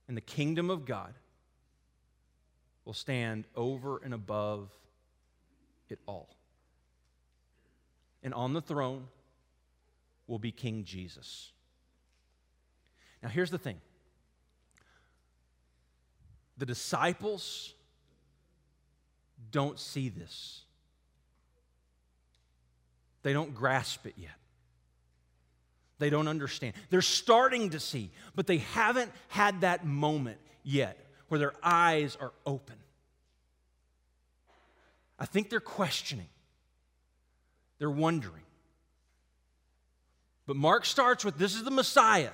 And 0.07 0.15
the 0.15 0.21
kingdom 0.21 0.69
of 0.69 0.85
God 0.85 1.13
will 2.85 2.93
stand 2.93 3.45
over 3.55 4.01
and 4.03 4.13
above 4.13 4.69
it 5.89 5.99
all. 6.07 6.29
And 8.23 8.33
on 8.33 8.53
the 8.53 8.61
throne 8.61 9.07
will 10.27 10.39
be 10.39 10.51
King 10.51 10.83
Jesus. 10.83 11.51
Now, 13.23 13.29
here's 13.29 13.51
the 13.51 13.57
thing 13.57 13.79
the 16.59 16.65
disciples 16.65 17.73
don't 19.51 19.79
see 19.79 20.09
this. 20.09 20.61
They 23.23 23.33
don't 23.33 23.55
grasp 23.55 24.05
it 24.05 24.13
yet. 24.17 24.31
They 25.97 26.09
don't 26.09 26.27
understand. 26.27 26.73
They're 26.89 27.01
starting 27.01 27.71
to 27.71 27.79
see, 27.79 28.11
but 28.35 28.47
they 28.47 28.59
haven't 28.59 29.11
had 29.29 29.61
that 29.61 29.85
moment 29.85 30.37
yet 30.63 30.97
where 31.27 31.39
their 31.39 31.53
eyes 31.63 32.17
are 32.19 32.31
open. 32.45 32.75
I 35.17 35.25
think 35.25 35.49
they're 35.49 35.59
questioning, 35.59 36.29
they're 37.77 37.89
wondering. 37.89 38.43
But 40.45 40.55
Mark 40.55 40.85
starts 40.85 41.25
with 41.25 41.37
this 41.37 41.55
is 41.55 41.63
the 41.63 41.71
Messiah, 41.71 42.31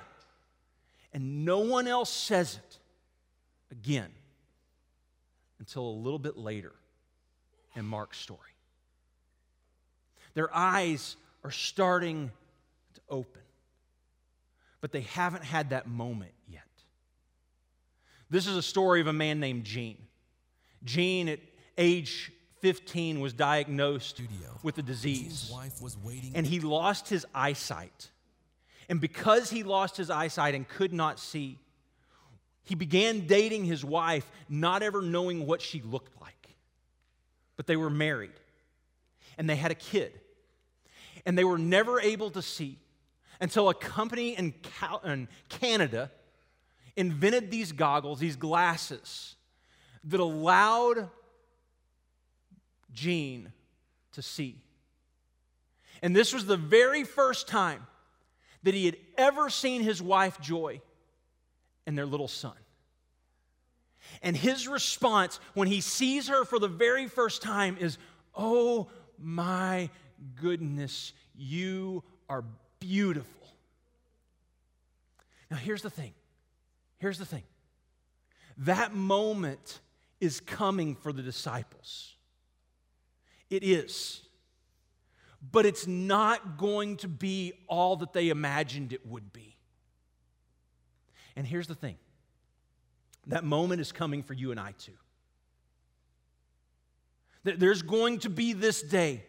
and 1.12 1.44
no 1.44 1.58
one 1.58 1.88
else 1.88 2.10
says 2.10 2.54
it 2.56 2.78
again 3.70 4.10
until 5.58 5.88
a 5.88 5.96
little 5.96 6.18
bit 6.18 6.36
later 6.36 6.72
in 7.74 7.84
Mark's 7.84 8.18
story. 8.18 8.40
Their 10.34 10.54
eyes 10.54 11.16
are 11.44 11.50
starting 11.50 12.30
to 12.94 13.00
open, 13.08 13.42
but 14.80 14.92
they 14.92 15.02
haven't 15.02 15.44
had 15.44 15.70
that 15.70 15.88
moment 15.88 16.32
yet. 16.48 16.62
This 18.28 18.46
is 18.46 18.56
a 18.56 18.62
story 18.62 19.00
of 19.00 19.06
a 19.06 19.12
man 19.12 19.40
named 19.40 19.64
Gene. 19.64 19.98
Gene, 20.84 21.28
at 21.28 21.40
age 21.78 22.32
15, 22.60 23.20
was 23.20 23.32
diagnosed 23.32 24.10
Studio. 24.10 24.58
with 24.62 24.78
a 24.78 24.82
disease, 24.82 25.52
and 26.34 26.46
he 26.46 26.60
lost 26.60 27.08
his 27.08 27.24
eyesight. 27.34 28.10
And 28.88 29.00
because 29.00 29.50
he 29.50 29.62
lost 29.62 29.96
his 29.96 30.10
eyesight 30.10 30.54
and 30.54 30.68
could 30.68 30.92
not 30.92 31.18
see, 31.18 31.58
he 32.66 32.74
began 32.74 33.26
dating 33.26 33.64
his 33.64 33.82
wife, 33.82 34.30
not 34.48 34.82
ever 34.82 35.00
knowing 35.00 35.46
what 35.46 35.62
she 35.62 35.80
looked 35.80 36.20
like 36.20 36.36
but 37.56 37.66
they 37.66 37.76
were 37.76 37.90
married 37.90 38.32
and 39.38 39.48
they 39.48 39.56
had 39.56 39.70
a 39.70 39.74
kid. 39.74 40.20
And 41.24 41.36
they 41.36 41.44
were 41.44 41.58
never 41.58 42.00
able 42.00 42.30
to 42.30 42.42
see 42.42 42.78
until 43.40 43.68
a 43.68 43.74
company 43.74 44.36
in, 44.36 44.54
Canada 45.48 46.10
invented 46.94 47.50
these 47.50 47.72
goggles, 47.72 48.20
these 48.20 48.36
glasses, 48.36 49.34
that 50.04 50.20
allowed 50.20 51.10
Gene 52.92 53.52
to 54.12 54.22
see. 54.22 54.62
And 56.00 56.14
this 56.14 56.32
was 56.32 56.46
the 56.46 56.56
very 56.56 57.02
first 57.02 57.48
time 57.48 57.86
that 58.62 58.74
he 58.74 58.86
had 58.86 58.96
ever 59.18 59.50
seen 59.50 59.82
his 59.82 60.00
wife 60.00 60.40
Joy 60.40 60.80
and 61.86 61.96
their 61.96 62.06
little 62.06 62.28
son. 62.28 62.56
And 64.22 64.36
his 64.36 64.68
response 64.68 65.40
when 65.54 65.68
he 65.68 65.80
sees 65.80 66.28
her 66.28 66.44
for 66.44 66.58
the 66.58 66.68
very 66.68 67.08
first 67.08 67.42
time 67.42 67.76
is, 67.78 67.98
Oh 68.34 68.88
my 69.18 69.88
goodness, 70.40 71.12
you 71.34 72.04
are 72.28 72.44
beautiful. 72.80 73.32
Now, 75.50 75.56
here's 75.56 75.82
the 75.82 75.90
thing. 75.90 76.12
Here's 76.98 77.18
the 77.18 77.24
thing. 77.24 77.44
That 78.58 78.94
moment 78.94 79.80
is 80.20 80.40
coming 80.40 80.94
for 80.94 81.12
the 81.12 81.22
disciples. 81.22 82.14
It 83.50 83.62
is. 83.62 84.22
But 85.52 85.66
it's 85.66 85.86
not 85.86 86.58
going 86.58 86.96
to 86.98 87.08
be 87.08 87.52
all 87.68 87.96
that 87.96 88.12
they 88.12 88.30
imagined 88.30 88.92
it 88.92 89.06
would 89.06 89.32
be. 89.32 89.55
And 91.36 91.46
here's 91.46 91.66
the 91.66 91.74
thing 91.74 91.96
that 93.28 93.44
moment 93.44 93.80
is 93.80 93.92
coming 93.92 94.22
for 94.22 94.34
you 94.34 94.50
and 94.50 94.58
I 94.58 94.72
too. 94.72 94.92
There's 97.44 97.82
going 97.82 98.20
to 98.20 98.30
be 98.30 98.54
this 98.54 98.82
day 98.82 99.22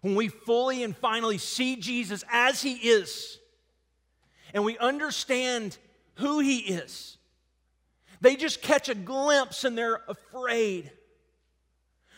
when 0.00 0.14
we 0.14 0.28
fully 0.28 0.84
and 0.84 0.96
finally 0.96 1.38
see 1.38 1.76
Jesus 1.76 2.22
as 2.30 2.62
he 2.62 2.74
is 2.74 3.38
and 4.54 4.64
we 4.64 4.78
understand 4.78 5.76
who 6.16 6.38
he 6.38 6.58
is. 6.58 7.18
They 8.20 8.36
just 8.36 8.62
catch 8.62 8.88
a 8.88 8.94
glimpse 8.94 9.64
and 9.64 9.76
they're 9.76 10.02
afraid. 10.08 10.90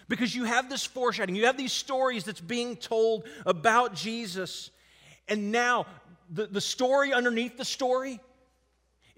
Because 0.09 0.35
you 0.35 0.45
have 0.45 0.71
this 0.71 0.85
foreshadowing, 0.85 1.37
you 1.37 1.47
have 1.47 1.59
these 1.59 1.73
stories 1.73 2.25
that's 2.25 2.41
being 2.41 2.77
told 2.77 3.25
about 3.45 3.95
Jesus. 3.95 4.71
And 5.27 5.53
now, 5.53 5.87
the, 6.31 6.47
the 6.47 6.61
story 6.61 7.13
underneath 7.13 7.57
the 7.57 7.65
story 7.65 8.21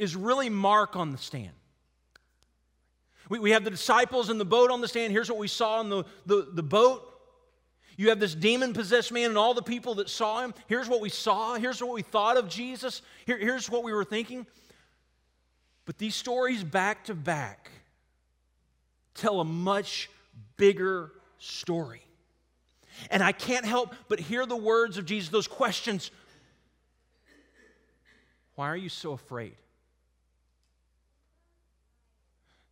is 0.01 0.17
really 0.17 0.49
Mark 0.49 0.97
on 0.97 1.13
the 1.13 1.19
stand. 1.19 1.51
We, 3.29 3.39
we 3.39 3.51
have 3.51 3.65
the 3.65 3.71
disciples 3.71 4.31
in 4.31 4.39
the 4.39 4.47
boat 4.47 4.71
on 4.71 4.81
the 4.81 4.89
stand. 4.89 5.13
Here's 5.13 5.29
what 5.29 5.39
we 5.39 5.47
saw 5.47 5.81
in 5.83 5.91
the, 5.91 6.05
the, 6.25 6.49
the 6.55 6.63
boat. 6.63 7.07
You 7.99 8.09
have 8.09 8.19
this 8.19 8.35
demon 8.35 8.73
possessed 8.73 9.13
man 9.13 9.29
and 9.29 9.37
all 9.37 9.53
the 9.53 9.63
people 9.63 9.97
that 9.97 10.09
saw 10.09 10.43
him. 10.43 10.55
Here's 10.69 10.89
what 10.89 11.03
we 11.03 11.11
saw. 11.11 11.57
Here's 11.57 11.83
what 11.83 11.93
we 11.93 12.01
thought 12.01 12.39
of 12.39 12.49
Jesus. 12.49 13.03
Here, 13.27 13.37
here's 13.37 13.69
what 13.69 13.85
we 13.85 13.93
were 13.93 14.05
thinking. 14.05 14.47
But 15.85 15.99
these 15.99 16.15
stories 16.15 16.65
back 16.65 17.05
to 17.05 17.15
back 17.15 17.71
tell 19.15 19.41
a 19.41 19.45
much 19.45 20.09
bigger 20.57 21.13
story. 21.39 22.01
And 23.11 23.23
I 23.23 23.33
can't 23.33 23.67
help 23.67 23.95
but 24.09 24.19
hear 24.19 24.47
the 24.47 24.57
words 24.57 24.97
of 24.97 25.05
Jesus, 25.05 25.29
those 25.29 25.47
questions. 25.47 26.11
Why 28.55 28.69
are 28.69 28.77
you 28.77 28.89
so 28.89 29.13
afraid? 29.13 29.57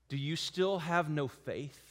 Do 0.08 0.16
you 0.16 0.36
still 0.36 0.78
have 0.78 1.10
no 1.10 1.28
faith? 1.28 1.82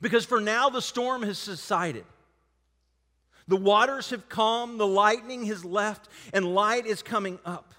Because 0.00 0.24
for 0.24 0.40
now 0.40 0.70
the 0.70 0.80
storm 0.80 1.22
has 1.22 1.38
subsided. 1.38 2.04
The 3.48 3.56
waters 3.56 4.10
have 4.10 4.28
calmed, 4.28 4.78
the 4.78 4.86
lightning 4.86 5.46
has 5.46 5.64
left, 5.64 6.08
and 6.32 6.54
light 6.54 6.86
is 6.86 7.02
coming 7.02 7.38
up. 7.44 7.74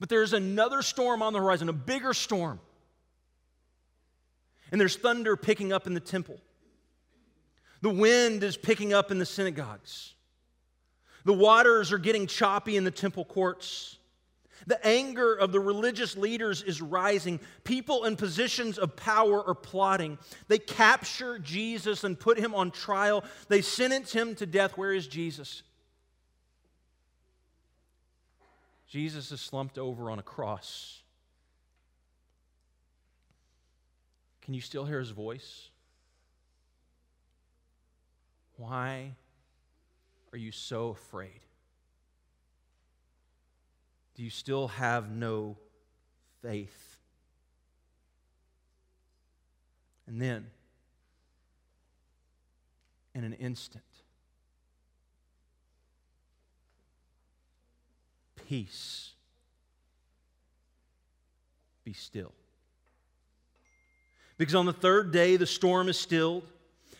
But 0.00 0.08
there's 0.08 0.32
another 0.32 0.80
storm 0.80 1.22
on 1.22 1.32
the 1.32 1.38
horizon, 1.38 1.68
a 1.68 1.74
bigger 1.74 2.14
storm. 2.14 2.60
And 4.72 4.80
there's 4.80 4.96
thunder 4.96 5.36
picking 5.36 5.72
up 5.72 5.86
in 5.86 5.94
the 5.94 6.00
temple. 6.00 6.40
The 7.82 7.90
wind 7.90 8.42
is 8.42 8.56
picking 8.56 8.92
up 8.92 9.10
in 9.10 9.18
the 9.18 9.26
synagogues. 9.26 10.14
The 11.24 11.32
waters 11.32 11.92
are 11.92 11.98
getting 11.98 12.26
choppy 12.26 12.76
in 12.76 12.84
the 12.84 12.90
temple 12.90 13.24
courts. 13.24 13.97
The 14.68 14.86
anger 14.86 15.34
of 15.34 15.50
the 15.50 15.60
religious 15.60 16.14
leaders 16.14 16.62
is 16.62 16.82
rising. 16.82 17.40
People 17.64 18.04
in 18.04 18.16
positions 18.16 18.76
of 18.76 18.96
power 18.96 19.42
are 19.42 19.54
plotting. 19.54 20.18
They 20.48 20.58
capture 20.58 21.38
Jesus 21.38 22.04
and 22.04 22.20
put 22.20 22.38
him 22.38 22.54
on 22.54 22.70
trial. 22.70 23.24
They 23.48 23.62
sentence 23.62 24.12
him 24.12 24.34
to 24.34 24.44
death. 24.44 24.76
Where 24.76 24.92
is 24.92 25.06
Jesus? 25.06 25.62
Jesus 28.86 29.32
is 29.32 29.40
slumped 29.40 29.78
over 29.78 30.10
on 30.10 30.18
a 30.18 30.22
cross. 30.22 31.00
Can 34.42 34.52
you 34.52 34.60
still 34.60 34.84
hear 34.84 34.98
his 34.98 35.10
voice? 35.10 35.70
Why 38.58 39.14
are 40.30 40.38
you 40.38 40.52
so 40.52 40.90
afraid? 40.90 41.40
Do 44.18 44.24
you 44.24 44.30
still 44.30 44.66
have 44.66 45.12
no 45.12 45.56
faith? 46.42 46.96
And 50.08 50.20
then, 50.20 50.48
in 53.14 53.22
an 53.22 53.34
instant, 53.34 53.84
peace. 58.48 59.12
Be 61.84 61.92
still. 61.92 62.32
Because 64.36 64.56
on 64.56 64.66
the 64.66 64.72
third 64.72 65.12
day, 65.12 65.36
the 65.36 65.46
storm 65.46 65.88
is 65.88 65.96
stilled 65.96 66.50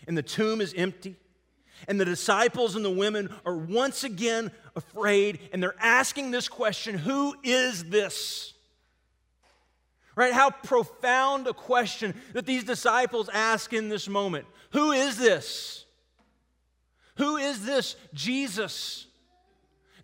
and 0.06 0.16
the 0.16 0.22
tomb 0.22 0.60
is 0.60 0.72
empty. 0.76 1.16
And 1.86 2.00
the 2.00 2.04
disciples 2.04 2.74
and 2.74 2.84
the 2.84 2.90
women 2.90 3.32
are 3.46 3.56
once 3.56 4.04
again 4.04 4.50
afraid, 4.74 5.38
and 5.52 5.62
they're 5.62 5.74
asking 5.80 6.30
this 6.30 6.48
question 6.48 6.98
Who 6.98 7.34
is 7.42 7.84
this? 7.84 8.54
Right? 10.16 10.32
How 10.32 10.50
profound 10.50 11.46
a 11.46 11.54
question 11.54 12.20
that 12.32 12.44
these 12.44 12.64
disciples 12.64 13.28
ask 13.32 13.72
in 13.72 13.88
this 13.88 14.08
moment. 14.08 14.46
Who 14.72 14.90
is 14.90 15.16
this? 15.16 15.84
Who 17.18 17.36
is 17.36 17.64
this 17.64 17.94
Jesus 18.14 19.06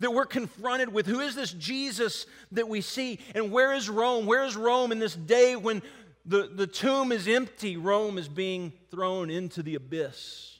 that 0.00 0.12
we're 0.12 0.26
confronted 0.26 0.92
with? 0.92 1.06
Who 1.06 1.20
is 1.20 1.34
this 1.34 1.52
Jesus 1.52 2.26
that 2.52 2.68
we 2.68 2.80
see? 2.80 3.18
And 3.34 3.50
where 3.50 3.72
is 3.74 3.90
Rome? 3.90 4.26
Where 4.26 4.44
is 4.44 4.56
Rome 4.56 4.92
in 4.92 4.98
this 4.98 5.16
day 5.16 5.56
when 5.56 5.82
the, 6.24 6.50
the 6.52 6.66
tomb 6.66 7.10
is 7.12 7.26
empty? 7.26 7.76
Rome 7.76 8.18
is 8.18 8.28
being 8.28 8.72
thrown 8.90 9.30
into 9.30 9.62
the 9.62 9.74
abyss 9.74 10.53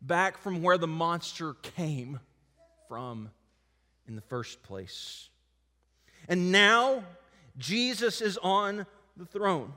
back 0.00 0.38
from 0.38 0.62
where 0.62 0.78
the 0.78 0.86
monster 0.86 1.54
came 1.54 2.20
from 2.88 3.30
in 4.08 4.16
the 4.16 4.22
first 4.22 4.62
place. 4.62 5.28
And 6.28 6.52
now 6.52 7.04
Jesus 7.58 8.20
is 8.20 8.38
on 8.38 8.86
the 9.16 9.26
throne. 9.26 9.72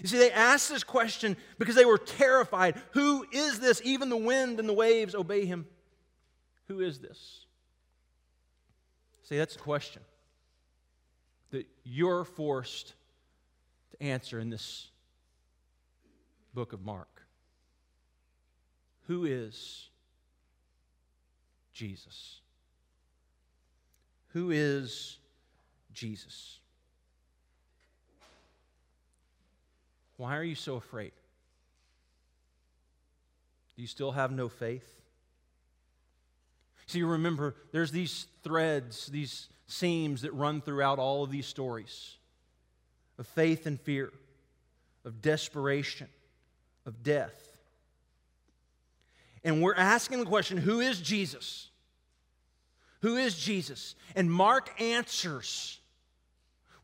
You 0.00 0.08
see, 0.08 0.18
they 0.18 0.32
asked 0.32 0.68
this 0.68 0.84
question 0.84 1.36
because 1.58 1.74
they 1.74 1.84
were 1.84 1.98
terrified. 1.98 2.80
Who 2.92 3.26
is 3.32 3.60
this? 3.60 3.82
Even 3.84 4.08
the 4.08 4.16
wind 4.16 4.58
and 4.58 4.68
the 4.68 4.72
waves 4.72 5.14
obey 5.14 5.44
him. 5.44 5.66
Who 6.68 6.80
is 6.80 7.00
this? 7.00 7.44
See, 9.24 9.36
that's 9.36 9.56
a 9.56 9.60
question 9.60 10.02
that 11.50 11.66
you're 11.84 12.24
forced 12.24 12.94
to 13.90 14.02
answer 14.02 14.38
in 14.38 14.50
this 14.50 14.88
book 16.54 16.72
of 16.72 16.82
Mark. 16.84 17.22
Who 19.10 19.24
is 19.24 19.88
Jesus? 21.72 22.38
Who 24.28 24.52
is 24.52 25.18
Jesus? 25.92 26.60
Why 30.16 30.36
are 30.36 30.44
you 30.44 30.54
so 30.54 30.76
afraid? 30.76 31.10
Do 33.74 33.82
you 33.82 33.88
still 33.88 34.12
have 34.12 34.30
no 34.30 34.48
faith? 34.48 34.88
See, 36.86 37.00
you 37.00 37.08
remember, 37.08 37.56
there's 37.72 37.90
these 37.90 38.28
threads, 38.44 39.06
these 39.06 39.48
seams 39.66 40.22
that 40.22 40.32
run 40.34 40.60
throughout 40.60 41.00
all 41.00 41.24
of 41.24 41.32
these 41.32 41.46
stories 41.46 42.16
of 43.18 43.26
faith 43.26 43.66
and 43.66 43.80
fear, 43.80 44.12
of 45.04 45.20
desperation, 45.20 46.06
of 46.86 47.02
death. 47.02 47.49
And 49.44 49.62
we're 49.62 49.74
asking 49.74 50.20
the 50.20 50.26
question 50.26 50.58
who 50.58 50.80
is 50.80 51.00
Jesus? 51.00 51.70
Who 53.02 53.16
is 53.16 53.38
Jesus? 53.38 53.94
And 54.14 54.30
Mark 54.30 54.70
answers 54.80 55.80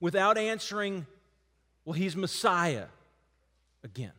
without 0.01 0.39
answering, 0.39 1.07
well, 1.85 1.93
he's 1.93 2.17
Messiah 2.17 2.87
again. 3.85 4.13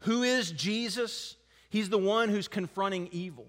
Who 0.00 0.22
is 0.22 0.50
Jesus? 0.50 1.36
He's 1.70 1.88
the 1.88 1.98
one 1.98 2.28
who's 2.28 2.48
confronting 2.48 3.08
evil. 3.12 3.46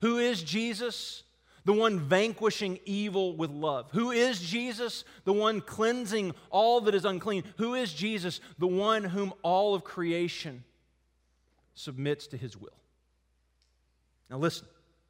Who 0.00 0.18
is 0.18 0.42
Jesus? 0.42 1.22
The 1.64 1.72
one 1.72 2.00
vanquishing 2.00 2.78
evil 2.84 3.36
with 3.36 3.50
love. 3.50 3.88
Who 3.92 4.10
is 4.10 4.40
Jesus? 4.40 5.04
The 5.24 5.32
one 5.32 5.60
cleansing 5.60 6.34
all 6.50 6.80
that 6.82 6.94
is 6.94 7.04
unclean. 7.04 7.44
Who 7.56 7.74
is 7.74 7.92
Jesus? 7.92 8.40
The 8.58 8.66
one 8.66 9.04
whom 9.04 9.32
all 9.42 9.74
of 9.74 9.84
creation 9.84 10.64
submits 11.78 12.26
to 12.26 12.36
his 12.36 12.56
will. 12.56 12.76
Now, 14.28 14.38
listen, 14.38 14.66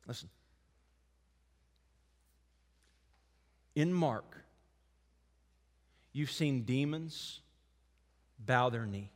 listen. 0.07 0.29
In 3.75 3.93
Mark, 3.93 4.45
you've 6.13 6.31
seen 6.31 6.63
demons 6.63 7.41
bow 8.39 8.69
their 8.69 8.87
knee, 8.87 9.11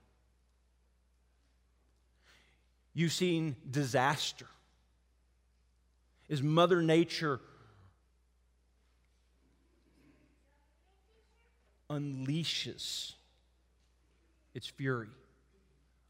you've 2.94 3.12
seen 3.12 3.56
disaster. 3.70 4.46
Is 6.28 6.42
Mother 6.42 6.80
Nature 6.80 7.40
unleashes 11.90 13.12
its 14.54 14.66
fury 14.66 15.10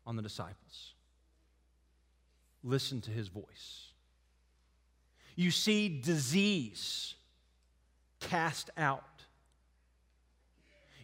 on 0.07 0.15
the 0.15 0.23
disciples 0.23 0.95
listen 2.63 3.01
to 3.03 3.11
his 3.11 3.29
voice. 3.29 3.89
You 5.35 5.51
see 5.51 5.89
disease 5.89 7.15
cast 8.21 8.71
out. 8.77 9.05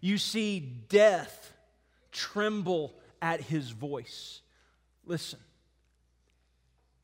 You 0.01 0.19
see 0.19 0.61
death 0.61 1.53
tremble 2.13 2.95
at 3.21 3.41
his 3.41 3.71
voice. 3.71 4.43
Listen, 5.05 5.41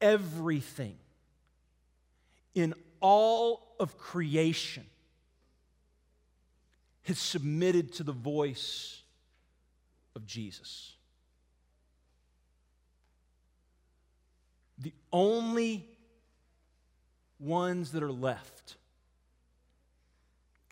everything 0.01 0.97
in 2.55 2.75
all 3.01 3.75
of 3.81 3.99
creation 3.99 4.85
has 7.03 7.19
submitted 7.19 7.93
to 7.95 8.03
the 8.03 8.13
voice 8.13 9.03
of 10.15 10.27
Jesus. 10.27 10.94
The 14.79 14.93
only 15.13 15.89
ones 17.39 17.93
that 17.93 18.03
are 18.03 18.13
left 18.13 18.77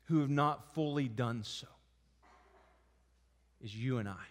who 0.05 0.21
have 0.21 0.31
not 0.31 0.75
fully 0.75 1.09
done 1.09 1.45
so 1.45 1.67
is 3.63 3.75
you 3.75 3.99
and 3.99 4.09
I. 4.09 4.27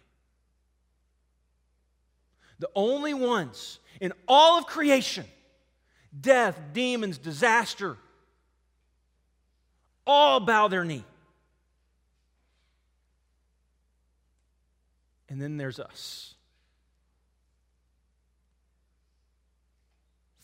The 2.59 2.69
only 2.75 3.13
ones 3.13 3.79
in 3.99 4.13
all 4.27 4.59
of 4.59 4.67
creation 4.67 5.25
death, 6.19 6.59
demons, 6.73 7.17
disaster 7.17 7.97
all 10.05 10.39
bow 10.39 10.67
their 10.67 10.83
knee. 10.83 11.05
And 15.29 15.41
then 15.41 15.57
there's 15.57 15.79
us. 15.79 16.35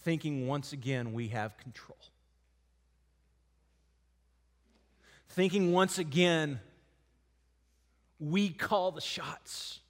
Thinking 0.08 0.48
once 0.48 0.72
again 0.72 1.12
we 1.12 1.28
have 1.28 1.58
control. 1.58 1.98
Thinking 5.28 5.74
once 5.74 5.98
again 5.98 6.62
we 8.18 8.48
call 8.48 8.92
the 8.92 9.02
shots. 9.02 9.82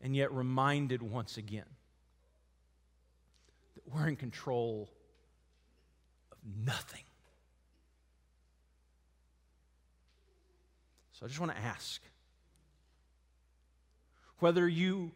And 0.00 0.16
yet 0.16 0.32
reminded 0.32 1.02
once 1.02 1.36
again 1.36 1.66
that 3.74 3.94
we're 3.94 4.08
in 4.08 4.16
control 4.16 4.88
of 6.32 6.38
nothing. 6.64 7.04
So 11.12 11.26
I 11.26 11.28
just 11.28 11.38
want 11.38 11.52
to 11.52 11.58
ask 11.58 12.00
whether 14.38 14.66
you 14.66 15.12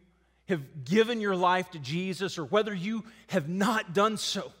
have 0.49 0.83
given 0.83 1.21
your 1.21 1.35
life 1.35 1.71
to 1.71 1.79
Jesus 1.79 2.37
or 2.37 2.43
whether 2.43 2.73
you 2.73 3.05
have 3.27 3.47
not 3.47 3.93
done 3.93 4.17
so. 4.17 4.51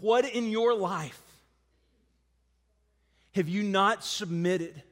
What 0.00 0.28
in 0.28 0.50
your 0.50 0.74
life 0.74 1.20
have 3.34 3.48
you 3.48 3.62
not 3.62 4.04
submitted 4.04 4.82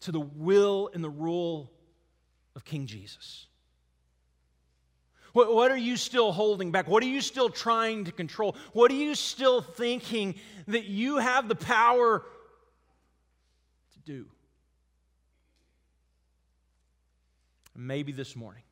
to 0.00 0.12
the 0.12 0.20
will 0.20 0.90
and 0.92 1.02
the 1.02 1.10
rule 1.10 1.70
of 2.56 2.64
King 2.64 2.86
Jesus? 2.86 3.46
What, 5.32 5.70
are 5.70 5.76
you 5.76 5.96
still 5.96 6.30
holding 6.30 6.72
back? 6.72 6.88
What 6.88 7.02
are 7.02 7.06
you 7.06 7.22
still 7.22 7.48
trying 7.48 8.04
to 8.04 8.12
control? 8.12 8.54
What 8.72 8.90
are 8.90 8.96
you 8.96 9.14
still 9.14 9.62
thinking 9.62 10.34
that 10.68 10.84
you 10.84 11.18
have 11.18 11.48
the 11.48 11.54
power 11.54 12.22
to 13.92 13.98
do? 14.04 14.26
Maybe 17.74 18.12
this 18.12 18.36
morning, 18.36 18.62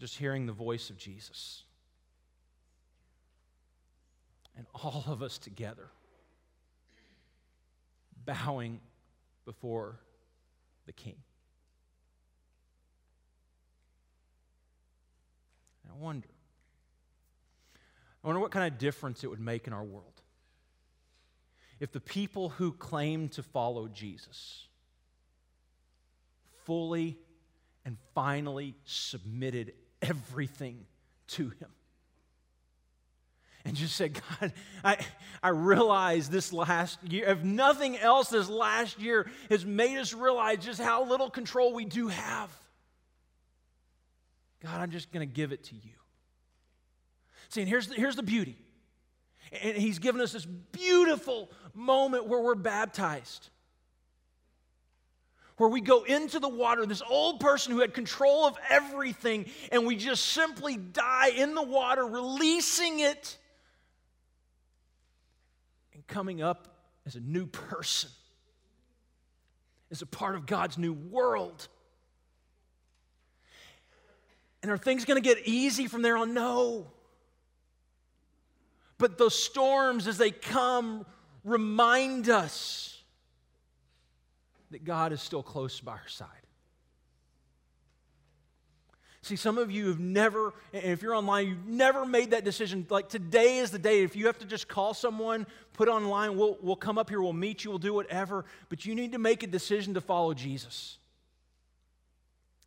just 0.00 0.16
hearing 0.16 0.46
the 0.46 0.52
voice 0.52 0.90
of 0.90 0.98
Jesus 0.98 1.62
and 4.56 4.66
all 4.74 5.04
of 5.06 5.22
us 5.22 5.38
together 5.38 5.88
bowing 8.24 8.80
before 9.44 10.00
the 10.86 10.92
King. 10.92 11.16
I 15.88 15.96
wonder. 16.02 16.28
I 18.22 18.26
wonder 18.26 18.40
what 18.40 18.50
kind 18.50 18.72
of 18.72 18.78
difference 18.78 19.22
it 19.22 19.28
would 19.28 19.40
make 19.40 19.66
in 19.66 19.72
our 19.72 19.84
world 19.84 20.22
if 21.80 21.92
the 21.92 22.00
people 22.00 22.48
who 22.50 22.72
claim 22.72 23.28
to 23.28 23.42
follow 23.42 23.88
Jesus 23.88 24.68
fully 26.64 27.18
and 27.84 27.96
finally 28.14 28.74
submitted 28.84 29.72
everything 30.02 30.86
to 31.28 31.50
Him. 31.50 31.68
And 33.66 33.74
just 33.74 33.96
said, 33.96 34.20
God, 34.40 34.52
I, 34.84 34.98
I 35.42 35.48
realize 35.48 36.28
this 36.28 36.52
last 36.52 37.02
year, 37.02 37.26
if 37.28 37.42
nothing 37.42 37.96
else, 37.96 38.28
this 38.28 38.50
last 38.50 39.00
year 39.00 39.30
has 39.48 39.64
made 39.64 39.96
us 39.96 40.12
realize 40.12 40.58
just 40.58 40.80
how 40.80 41.04
little 41.04 41.30
control 41.30 41.72
we 41.72 41.86
do 41.86 42.08
have. 42.08 42.50
God, 44.62 44.80
I'm 44.80 44.90
just 44.90 45.12
going 45.12 45.26
to 45.26 45.32
give 45.32 45.52
it 45.52 45.64
to 45.64 45.74
you. 45.74 45.92
See, 47.48 47.60
and 47.60 47.68
here's 47.68 47.88
the, 47.88 47.94
here's 47.94 48.16
the 48.16 48.22
beauty. 48.22 48.58
And 49.62 49.76
he's 49.76 49.98
given 49.98 50.20
us 50.20 50.32
this 50.32 50.44
beautiful 50.44 51.50
moment 51.72 52.26
where 52.26 52.40
we're 52.40 52.54
baptized. 52.54 53.48
Where 55.56 55.68
we 55.68 55.80
go 55.80 56.02
into 56.02 56.40
the 56.40 56.48
water, 56.48 56.84
this 56.84 57.02
old 57.08 57.38
person 57.38 57.72
who 57.72 57.80
had 57.80 57.94
control 57.94 58.46
of 58.46 58.56
everything, 58.68 59.46
and 59.70 59.86
we 59.86 59.94
just 59.94 60.26
simply 60.26 60.76
die 60.76 61.28
in 61.28 61.54
the 61.54 61.62
water, 61.62 62.04
releasing 62.04 62.98
it 62.98 63.38
and 65.92 66.04
coming 66.08 66.42
up 66.42 66.68
as 67.06 67.14
a 67.14 67.20
new 67.20 67.46
person, 67.46 68.10
as 69.92 70.02
a 70.02 70.06
part 70.06 70.34
of 70.34 70.44
God's 70.44 70.76
new 70.76 70.92
world. 70.92 71.68
And 74.62 74.72
are 74.72 74.78
things 74.78 75.04
going 75.04 75.22
to 75.22 75.28
get 75.28 75.46
easy 75.46 75.86
from 75.86 76.02
there 76.02 76.16
on? 76.16 76.34
No. 76.34 76.90
But 78.98 79.18
those 79.18 79.38
storms, 79.38 80.08
as 80.08 80.18
they 80.18 80.30
come, 80.30 81.04
remind 81.44 82.28
us 82.28 82.93
that 84.70 84.84
God 84.84 85.12
is 85.12 85.20
still 85.20 85.42
close 85.42 85.80
by 85.80 85.96
her 85.96 86.08
side. 86.08 86.28
See, 89.24 89.36
some 89.36 89.56
of 89.56 89.70
you 89.70 89.88
have 89.88 89.98
never, 89.98 90.52
and 90.74 90.84
if 90.84 91.00
you're 91.00 91.14
online, 91.14 91.48
you've 91.48 91.66
never 91.66 92.04
made 92.04 92.32
that 92.32 92.44
decision. 92.44 92.86
Like 92.90 93.08
today 93.08 93.56
is 93.56 93.70
the 93.70 93.78
day. 93.78 94.02
If 94.02 94.16
you 94.16 94.26
have 94.26 94.38
to 94.40 94.44
just 94.44 94.68
call 94.68 94.92
someone, 94.92 95.46
put 95.72 95.88
online, 95.88 96.36
we'll, 96.36 96.58
we'll 96.60 96.76
come 96.76 96.98
up 96.98 97.08
here, 97.08 97.22
we'll 97.22 97.32
meet 97.32 97.64
you, 97.64 97.70
we'll 97.70 97.78
do 97.78 97.94
whatever. 97.94 98.44
But 98.68 98.84
you 98.84 98.94
need 98.94 99.12
to 99.12 99.18
make 99.18 99.42
a 99.42 99.46
decision 99.46 99.94
to 99.94 100.02
follow 100.02 100.34
Jesus. 100.34 100.98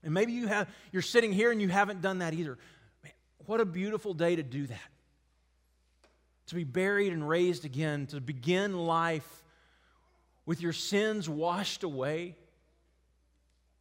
And 0.03 0.15
maybe 0.15 0.31
you 0.31 0.47
have, 0.47 0.67
you're 0.91 1.03
sitting 1.03 1.31
here 1.31 1.51
and 1.51 1.61
you 1.61 1.67
haven't 1.67 2.01
done 2.01 2.19
that 2.19 2.33
either. 2.33 2.57
Man, 3.03 3.13
what 3.45 3.61
a 3.61 3.65
beautiful 3.65 4.15
day 4.15 4.35
to 4.35 4.43
do 4.43 4.65
that. 4.65 4.89
To 6.47 6.55
be 6.55 6.63
buried 6.63 7.13
and 7.13 7.27
raised 7.27 7.65
again, 7.65 8.07
to 8.07 8.19
begin 8.19 8.75
life 8.75 9.43
with 10.47 10.61
your 10.61 10.73
sins 10.73 11.29
washed 11.29 11.83
away 11.83 12.35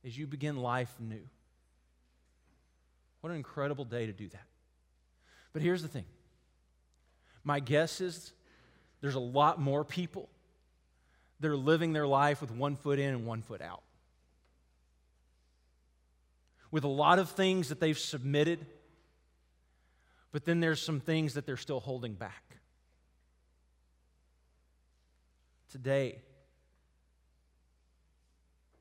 as 0.04 0.18
you 0.18 0.26
begin 0.26 0.56
life 0.56 0.94
new. 1.00 1.22
What 3.22 3.30
an 3.30 3.36
incredible 3.36 3.86
day 3.86 4.04
to 4.04 4.12
do 4.12 4.28
that. 4.28 4.46
But 5.54 5.62
here's 5.62 5.80
the 5.80 5.88
thing 5.88 6.04
my 7.42 7.60
guess 7.60 8.02
is 8.02 8.32
there's 9.00 9.14
a 9.14 9.20
lot 9.20 9.58
more 9.58 9.84
people 9.84 10.28
that 11.40 11.48
are 11.48 11.56
living 11.56 11.94
their 11.94 12.06
life 12.06 12.40
with 12.40 12.50
one 12.50 12.76
foot 12.76 12.98
in 12.98 13.14
and 13.14 13.24
one 13.24 13.40
foot 13.40 13.62
out 13.62 13.82
with 16.70 16.84
a 16.84 16.88
lot 16.88 17.18
of 17.18 17.30
things 17.30 17.68
that 17.68 17.80
they've 17.80 17.98
submitted, 17.98 18.66
but 20.32 20.44
then 20.44 20.60
there's 20.60 20.82
some 20.82 21.00
things 21.00 21.34
that 21.34 21.46
they're 21.46 21.56
still 21.56 21.80
holding 21.80 22.14
back. 22.14 22.42
Today, 25.70 26.18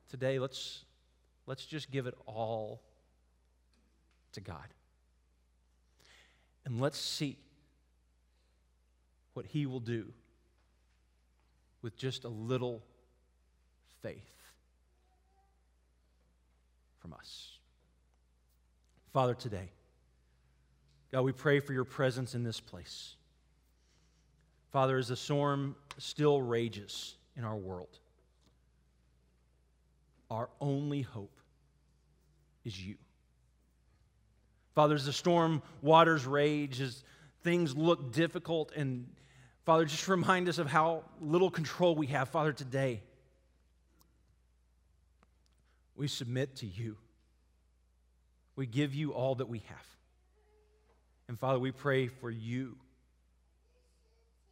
today 0.08 0.38
let's 0.38 0.84
let's 1.46 1.64
just 1.64 1.90
give 1.90 2.06
it 2.06 2.14
all 2.26 2.80
to 4.32 4.40
God. 4.40 4.66
And 6.64 6.80
let's 6.80 6.98
see 6.98 7.38
what 9.34 9.46
he 9.46 9.66
will 9.66 9.80
do 9.80 10.12
with 11.82 11.96
just 11.96 12.24
a 12.24 12.28
little 12.28 12.82
faith 14.02 14.32
from 16.98 17.12
us. 17.12 17.52
Father, 19.12 19.34
today, 19.34 19.70
God, 21.12 21.22
we 21.22 21.32
pray 21.32 21.60
for 21.60 21.72
your 21.72 21.84
presence 21.84 22.34
in 22.34 22.42
this 22.42 22.60
place. 22.60 23.14
Father, 24.72 24.98
as 24.98 25.08
the 25.08 25.16
storm 25.16 25.76
still 25.98 26.42
rages 26.42 27.16
in 27.36 27.44
our 27.44 27.56
world, 27.56 28.00
our 30.30 30.48
only 30.60 31.02
hope 31.02 31.38
is 32.64 32.80
you. 32.80 32.96
Father, 34.74 34.94
as 34.94 35.06
the 35.06 35.12
storm 35.12 35.62
waters 35.80 36.26
rage, 36.26 36.80
as 36.80 37.02
things 37.42 37.76
look 37.76 38.12
difficult, 38.12 38.72
and 38.76 39.06
Father, 39.64 39.84
just 39.84 40.08
remind 40.08 40.48
us 40.48 40.58
of 40.58 40.66
how 40.66 41.04
little 41.20 41.50
control 41.50 41.94
we 41.94 42.08
have, 42.08 42.28
Father, 42.28 42.52
today. 42.52 43.02
We 45.96 46.08
submit 46.08 46.56
to 46.56 46.66
you. 46.66 46.96
We 48.54 48.66
give 48.66 48.94
you 48.94 49.12
all 49.12 49.36
that 49.36 49.48
we 49.48 49.60
have. 49.60 49.86
And 51.28 51.38
Father, 51.38 51.58
we 51.58 51.72
pray 51.72 52.08
for 52.08 52.30
you 52.30 52.76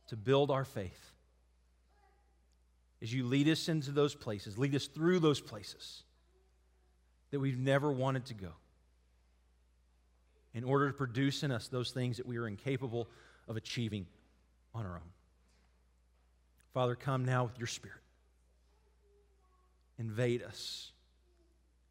to 0.08 0.16
build 0.16 0.50
our 0.50 0.64
faith 0.64 1.13
as 3.04 3.12
you 3.12 3.26
lead 3.26 3.46
us 3.48 3.68
into 3.68 3.90
those 3.90 4.14
places, 4.14 4.56
lead 4.56 4.74
us 4.74 4.86
through 4.86 5.18
those 5.18 5.38
places 5.38 6.04
that 7.30 7.38
we've 7.38 7.58
never 7.58 7.92
wanted 7.92 8.24
to 8.24 8.32
go 8.32 8.48
in 10.54 10.64
order 10.64 10.88
to 10.88 10.94
produce 10.94 11.42
in 11.42 11.52
us 11.52 11.68
those 11.68 11.90
things 11.90 12.16
that 12.16 12.24
we 12.24 12.38
are 12.38 12.48
incapable 12.48 13.06
of 13.46 13.58
achieving 13.58 14.06
on 14.74 14.86
our 14.86 14.94
own. 14.94 15.12
Father, 16.72 16.94
come 16.94 17.26
now 17.26 17.44
with 17.44 17.58
your 17.58 17.66
Spirit. 17.66 18.00
Invade 19.98 20.42
us, 20.42 20.90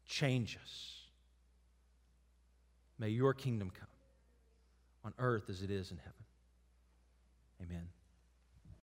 change 0.06 0.58
us. 0.64 0.96
May 2.98 3.10
your 3.10 3.34
kingdom 3.34 3.70
come 3.70 3.86
on 5.04 5.14
earth 5.20 5.48
as 5.48 5.62
it 5.62 5.70
is 5.70 5.92
in 5.92 5.98
heaven. 5.98 6.12
Amen. 7.62 7.93